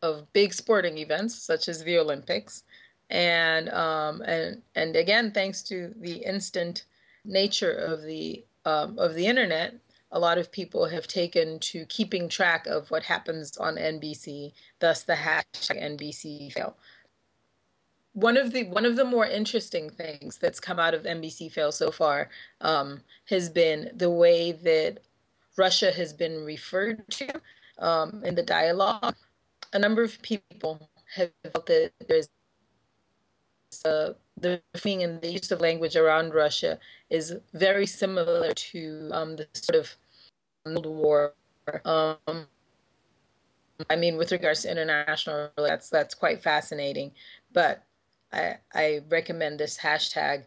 [0.00, 2.64] of big sporting events such as the Olympics,
[3.10, 6.84] and um, and and again, thanks to the instant
[7.24, 9.74] nature of the um, of the internet,
[10.12, 14.52] a lot of people have taken to keeping track of what happens on NBC.
[14.78, 16.76] Thus, the hashtag NBC fail
[18.14, 21.72] one of the one of the more interesting things that's come out of NBC fail
[21.72, 22.28] so far
[22.60, 24.98] um, has been the way that
[25.56, 27.40] Russia has been referred to
[27.78, 29.14] um, in the dialogue.
[29.72, 32.28] A number of people have felt that there's
[33.84, 36.78] uh, the thing and the use of language around Russia
[37.10, 39.96] is very similar to um, the sort of
[40.64, 41.34] Cold War.
[41.84, 42.46] Um,
[43.90, 47.12] I mean, with regards to international, that's that's quite fascinating.
[47.52, 47.84] But
[48.32, 50.44] I, I recommend this hashtag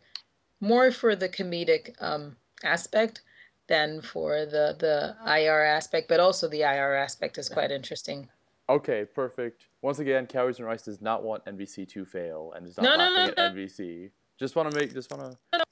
[0.59, 3.21] more for the comedic um, aspect
[3.67, 8.29] than for the, the IR aspect, but also the IR aspect is quite interesting.
[8.67, 9.67] Okay, perfect.
[9.81, 12.97] Once again, Cowries and Rice does not want NBC to fail and is not no,
[12.97, 14.09] laughing no, no, at NBC.
[14.39, 15.63] Just want to make, just want to.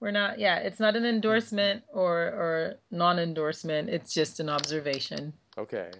[0.00, 3.90] We're not, yeah, it's not an endorsement or, or non endorsement.
[3.90, 5.34] It's just an observation.
[5.58, 5.90] Okay.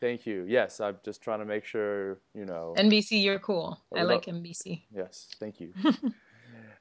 [0.00, 0.46] Thank you.
[0.48, 2.74] Yes, I'm just trying to make sure you know.
[2.78, 3.78] NBC, you're cool.
[3.94, 4.84] I like NBC.
[4.94, 5.74] Yes, thank you.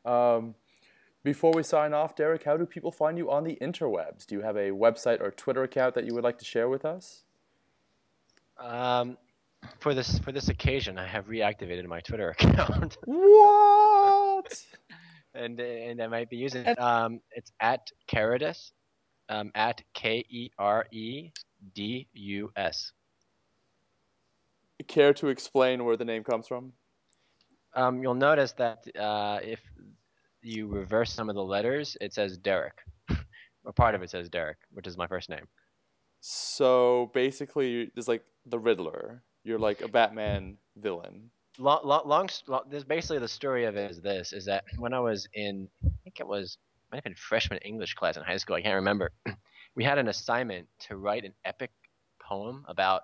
[0.10, 0.56] um,
[1.24, 4.26] before we sign off, Derek, how do people find you on the interwebs?
[4.26, 6.86] Do you have a website or Twitter account that you would like to share with
[6.86, 7.24] us?
[8.60, 9.18] Um,
[9.80, 12.98] for this for this occasion, I have reactivated my Twitter account.
[13.06, 14.64] what?
[15.34, 16.80] and and I might be using it.
[16.80, 18.72] Um, it's at Keredus,
[19.30, 21.32] um, at K E R E
[21.74, 22.92] D U S.
[24.88, 26.72] Care to explain where the name comes from?
[27.76, 29.60] Um, you'll notice that uh, if
[30.42, 32.78] you reverse some of the letters, it says Derek,
[33.66, 35.46] or part of it says Derek, which is my first name.
[36.22, 39.24] So basically, there's like the Riddler.
[39.44, 41.30] You're like a Batman villain.
[41.60, 44.94] Long, long, long, long this basically the story of it is this: is that when
[44.94, 46.58] I was in, I think it was
[46.92, 48.56] might have been freshman English class in high school.
[48.56, 49.12] I can't remember.
[49.76, 51.72] we had an assignment to write an epic
[52.22, 53.02] poem about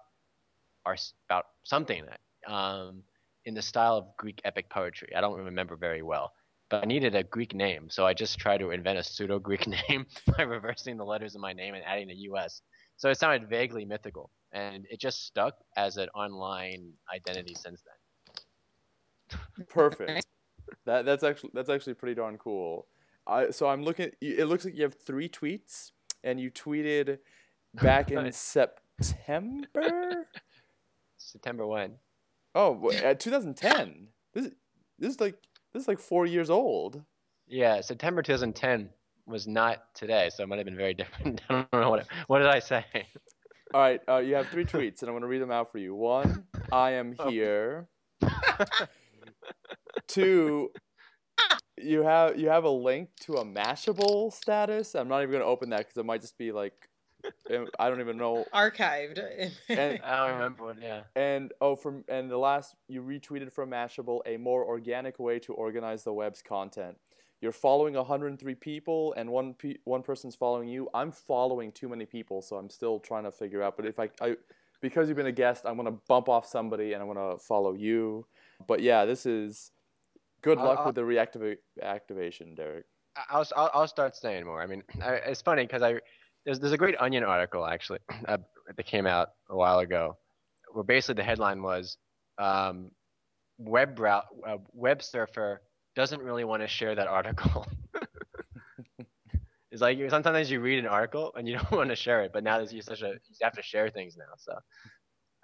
[0.86, 0.98] our
[1.30, 2.04] about something
[2.48, 3.04] um,
[3.46, 5.10] in the style of Greek epic poetry.
[5.16, 6.34] I don't remember very well,
[6.70, 9.68] but I needed a Greek name, so I just tried to invent a pseudo Greek
[9.90, 10.06] name
[10.38, 12.62] by reversing the letters of my name and adding a U.S.
[12.98, 17.82] So it sounded vaguely mythical, and it just stuck as an online identity since
[19.30, 19.68] then.
[19.70, 20.26] Perfect.
[20.86, 22.88] that that's actually that's actually pretty darn cool.
[23.28, 24.12] I so I'm looking.
[24.22, 25.92] It looks like you have three tweets
[26.24, 27.18] and you tweeted
[27.74, 28.32] back in
[29.02, 30.28] September.
[31.18, 31.94] September when?
[32.56, 34.08] Oh, at uh, 2010.
[34.34, 34.50] This
[35.00, 35.36] this is like
[35.74, 37.02] this is like four years old.
[37.48, 38.90] Yeah, September 2010
[39.26, 41.42] was not today, so it might have been very different.
[41.50, 42.86] I don't know what what did I say.
[43.74, 45.80] All right, uh, you have three tweets, and I'm going to read them out for
[45.80, 45.96] you.
[45.96, 47.88] One, I am here.
[50.08, 50.70] Two,
[51.78, 54.96] you have you have a link to a Mashable status.
[54.96, 56.74] I'm not even gonna open that because it might just be like
[57.80, 59.20] I don't even know archived.
[59.70, 60.82] and, I don't remember what.
[60.82, 61.02] Yeah.
[61.16, 65.54] And oh, from and the last you retweeted from Mashable a more organic way to
[65.54, 66.98] organize the web's content.
[67.44, 70.88] You're following 103 people, and one pe- one person's following you.
[70.94, 73.76] I'm following too many people, so I'm still trying to figure out.
[73.76, 74.38] But if I, I
[74.80, 78.26] because you've been a guest, I'm gonna bump off somebody, and I'm gonna follow you.
[78.66, 79.72] But yeah, this is
[80.42, 82.86] Good luck I'll, with the reactivation, Derek.
[83.30, 84.62] I'll, I'll, I'll start saying more.
[84.62, 86.00] I mean, I, it's funny because I
[86.46, 88.38] there's there's a great Onion article actually uh,
[88.74, 90.16] that came out a while ago,
[90.72, 91.98] where basically the headline was,
[92.38, 92.92] um,
[93.58, 95.62] web brow- uh, web surfer
[95.96, 97.68] doesn't really want to share that article.
[99.72, 102.44] it's like sometimes you read an article and you don't want to share it, but
[102.44, 104.34] now there's such a you have to share things now.
[104.38, 104.54] So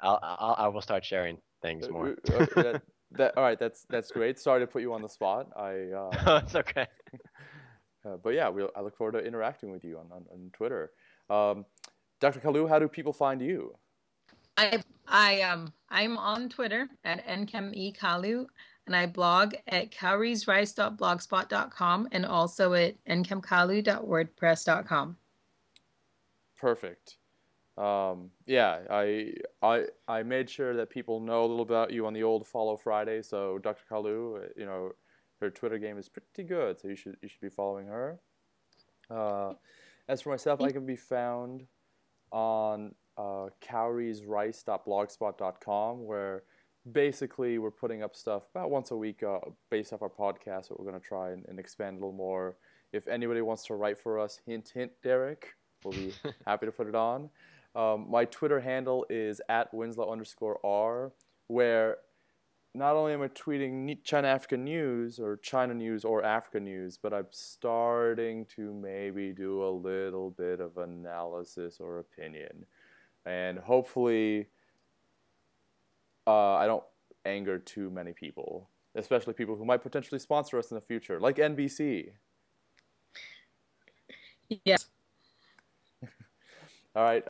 [0.01, 2.15] I'll, I'll I will start sharing things Uh, more.
[2.31, 2.81] uh, uh, that,
[3.11, 4.39] that- all right, that's that's great.
[4.39, 5.47] Sorry to put you on the spot.
[5.55, 6.88] I uh, oh, it's okay.
[8.05, 10.91] Uh, but yeah, we'll, I look forward to interacting with you on, on, on Twitter.
[11.30, 11.65] Um,
[12.21, 12.39] Dr.
[12.39, 13.76] Kalu, how do people find you?
[14.57, 18.45] I I um I'm on Twitter at nkemekalu
[18.90, 25.18] and I blog at cowriesrice.blogspot.com and also at nkemkalu.wordpress.com.
[26.57, 27.18] Perfect.
[27.78, 32.14] Um, yeah, I, I I made sure that people know a little about you on
[32.14, 33.22] the old Follow Friday.
[33.22, 33.84] So Dr.
[33.90, 34.91] Kalu, you know,
[35.40, 38.20] her Twitter game is pretty good, so you should you should be following her.
[39.10, 39.53] Uh,
[40.10, 41.66] as for myself, I can be found
[42.32, 46.44] on uh, cowriesrice.blogspot.com, where
[46.91, 49.40] basically we're putting up stuff about once a week uh,
[49.70, 50.70] based off our podcast.
[50.70, 52.56] But we're going to try and, and expand a little more.
[52.91, 55.53] If anybody wants to write for us, hint hint, Derek,
[55.84, 56.14] we'll be
[56.45, 57.30] happy to put it on.
[57.76, 61.11] Um, my Twitter handle is at Winslow underscore R,
[61.48, 61.98] where
[62.76, 67.14] not only am I tweeting China Africa news or China news or Africa news, but
[67.14, 72.66] I'm starting to maybe do a little bit of analysis or opinion.
[73.26, 74.48] And hopefully,
[76.30, 76.84] uh, I don't
[77.26, 81.38] anger too many people, especially people who might potentially sponsor us in the future, like
[81.38, 82.11] NBC.
[84.64, 84.85] Yes.
[86.95, 87.23] All right.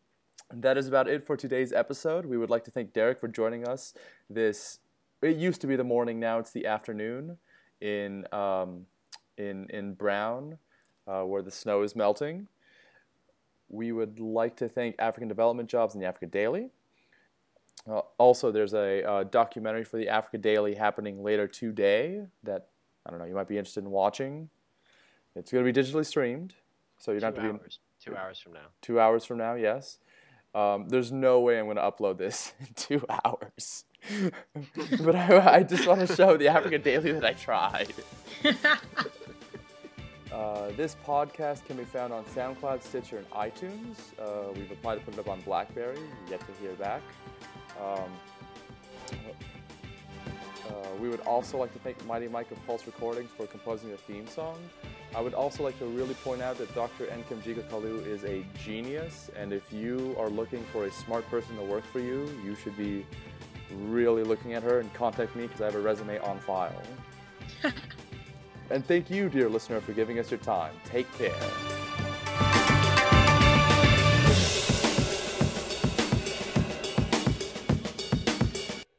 [0.52, 2.26] That is about it for today's episode.
[2.26, 3.94] We would like to thank Derek for joining us.
[4.30, 4.80] This
[5.22, 7.38] it used to be the morning, now it's the afternoon
[7.80, 8.86] in um,
[9.38, 10.58] in in Brown,
[11.08, 12.48] uh, where the snow is melting.
[13.70, 16.72] We would like to thank African Development Jobs and the Africa Daily.
[17.88, 22.68] Uh, also, there's a uh, documentary for the Africa Daily happening later today that
[23.06, 24.50] I don't know you might be interested in watching.
[25.36, 26.56] It's going to be digitally streamed,
[26.98, 27.80] so you don't two have to be hours.
[28.04, 28.68] Two hours from now.
[28.82, 30.00] two hours from now, yes.
[30.56, 33.86] Um, there's no way I'm going to upload this in two hours.
[35.04, 37.94] but I, I just want to show the Africa Daily that I tried.
[40.32, 43.98] Uh, this podcast can be found on SoundCloud, Stitcher, and iTunes.
[44.20, 45.98] Uh, we've applied to put it up on BlackBerry.
[46.30, 47.02] Yet to hear back.
[47.80, 48.12] Um,
[50.68, 53.98] uh, we would also like to thank Mighty Mike of Pulse Recordings for composing the
[53.98, 54.58] theme song.
[55.16, 57.06] I would also like to really point out that Dr.
[57.06, 61.64] Nkem Kalu is a genius, and if you are looking for a smart person to
[61.64, 63.06] work for you, you should be
[63.72, 66.82] really looking at her and contact me because I have a resume on file.
[68.70, 70.74] and thank you, dear listener, for giving us your time.
[70.86, 71.79] Take care.